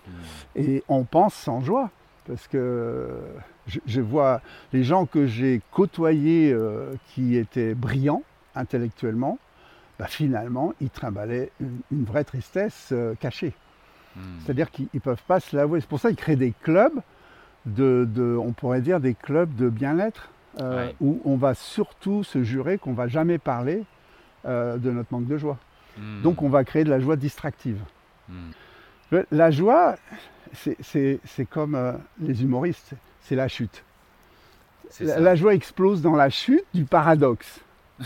[0.55, 1.89] Et on pense sans joie.
[2.25, 3.09] Parce que
[3.67, 4.41] je, vois
[4.73, 8.23] les gens que j'ai côtoyés euh, qui étaient brillants
[8.55, 9.37] intellectuellement,
[9.99, 11.51] bah, finalement, ils trimballaient
[11.91, 13.53] une, vraie tristesse euh, cachée.
[14.15, 14.39] Hmm.
[14.39, 15.79] C'est-à-dire qu'ils ne peuvent pas se l'avouer.
[15.81, 17.01] C'est pour ça qu'ils créent des clubs,
[17.65, 22.77] de, on pourrait dire des clubs de bien-être, euh, où on va surtout se jurer
[22.77, 23.83] qu'on ne va jamais parler
[24.43, 25.59] de notre manque de joie.
[25.97, 26.23] Hmm.
[26.23, 27.79] Donc on va créer de la joie distractive.
[28.27, 28.49] Hmm.
[29.31, 29.97] La joie,
[30.53, 33.83] c'est comme les humoristes c'est la chute.
[34.99, 37.61] La, joie explose dans la chute du paradoxe.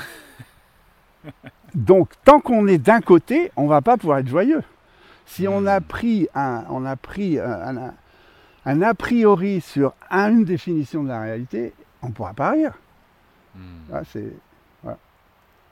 [1.75, 4.63] Donc, tant qu'on est d'un côté, on ne va pas pouvoir être joyeux.
[5.25, 5.83] Si on a hmm.
[5.83, 12.09] pris un, on a pris un, a priori sur une définition de la réalité, on
[12.09, 12.73] ne pourra pas rire.
[13.55, 13.91] Hmm.
[13.91, 14.01] Ah,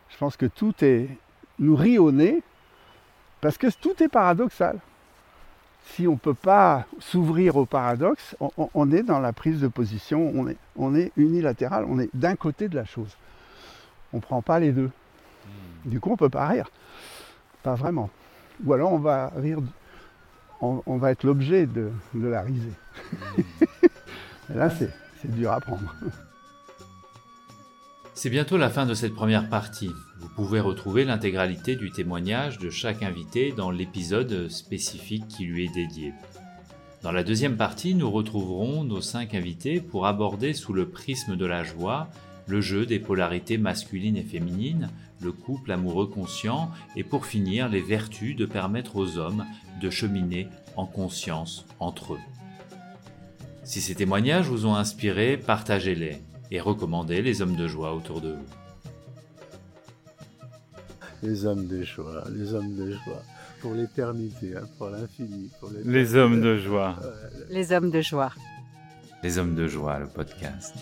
[0.09, 1.09] Je pense que tout est
[1.59, 2.41] nous rit au nez
[3.41, 4.79] parce que tout est paradoxal
[5.85, 10.31] si on ne peut pas s'ouvrir au paradoxe, on, est dans la prise de position,
[10.33, 13.15] on est, on est unilatéral, on est d'un côté de la chose.
[14.11, 14.89] On ne prend pas les deux.
[15.45, 15.89] Hmm.
[15.89, 16.69] Du coup, on ne peut pas rire.
[17.63, 18.09] Pas vraiment.
[18.65, 19.59] Ou alors on va rire,
[20.61, 22.73] on, va être l'objet de, la risée.
[23.37, 23.41] Hmm.
[24.55, 24.91] là, c'est
[25.25, 25.95] dur à prendre.
[28.13, 29.91] C'est bientôt la fin de cette première partie.
[30.23, 35.73] Vous pouvez retrouver l'intégralité du témoignage de chaque invité dans l'épisode spécifique qui lui est
[35.73, 36.13] dédié.
[37.01, 41.45] Dans la deuxième partie, nous retrouverons nos cinq invités pour aborder sous le prisme de
[41.45, 42.09] la joie
[42.47, 44.89] le jeu des polarités masculines et féminines,
[45.21, 49.45] le couple amoureux conscient et pour finir les vertus de permettre aux hommes
[49.81, 50.47] de cheminer
[50.77, 52.21] en conscience entre eux.
[53.65, 58.31] Si ces témoignages vous ont inspiré, partagez-les et recommandez les hommes de joie autour de
[58.31, 58.62] vous.
[61.23, 63.23] Les hommes de joie, les hommes de joie.
[63.61, 65.49] Pour l'éternité, hein, pour l'infini.
[65.59, 66.97] Pour les hommes de joie.
[67.49, 68.33] Les hommes de joie.
[69.23, 70.75] Les hommes de joie, le podcast.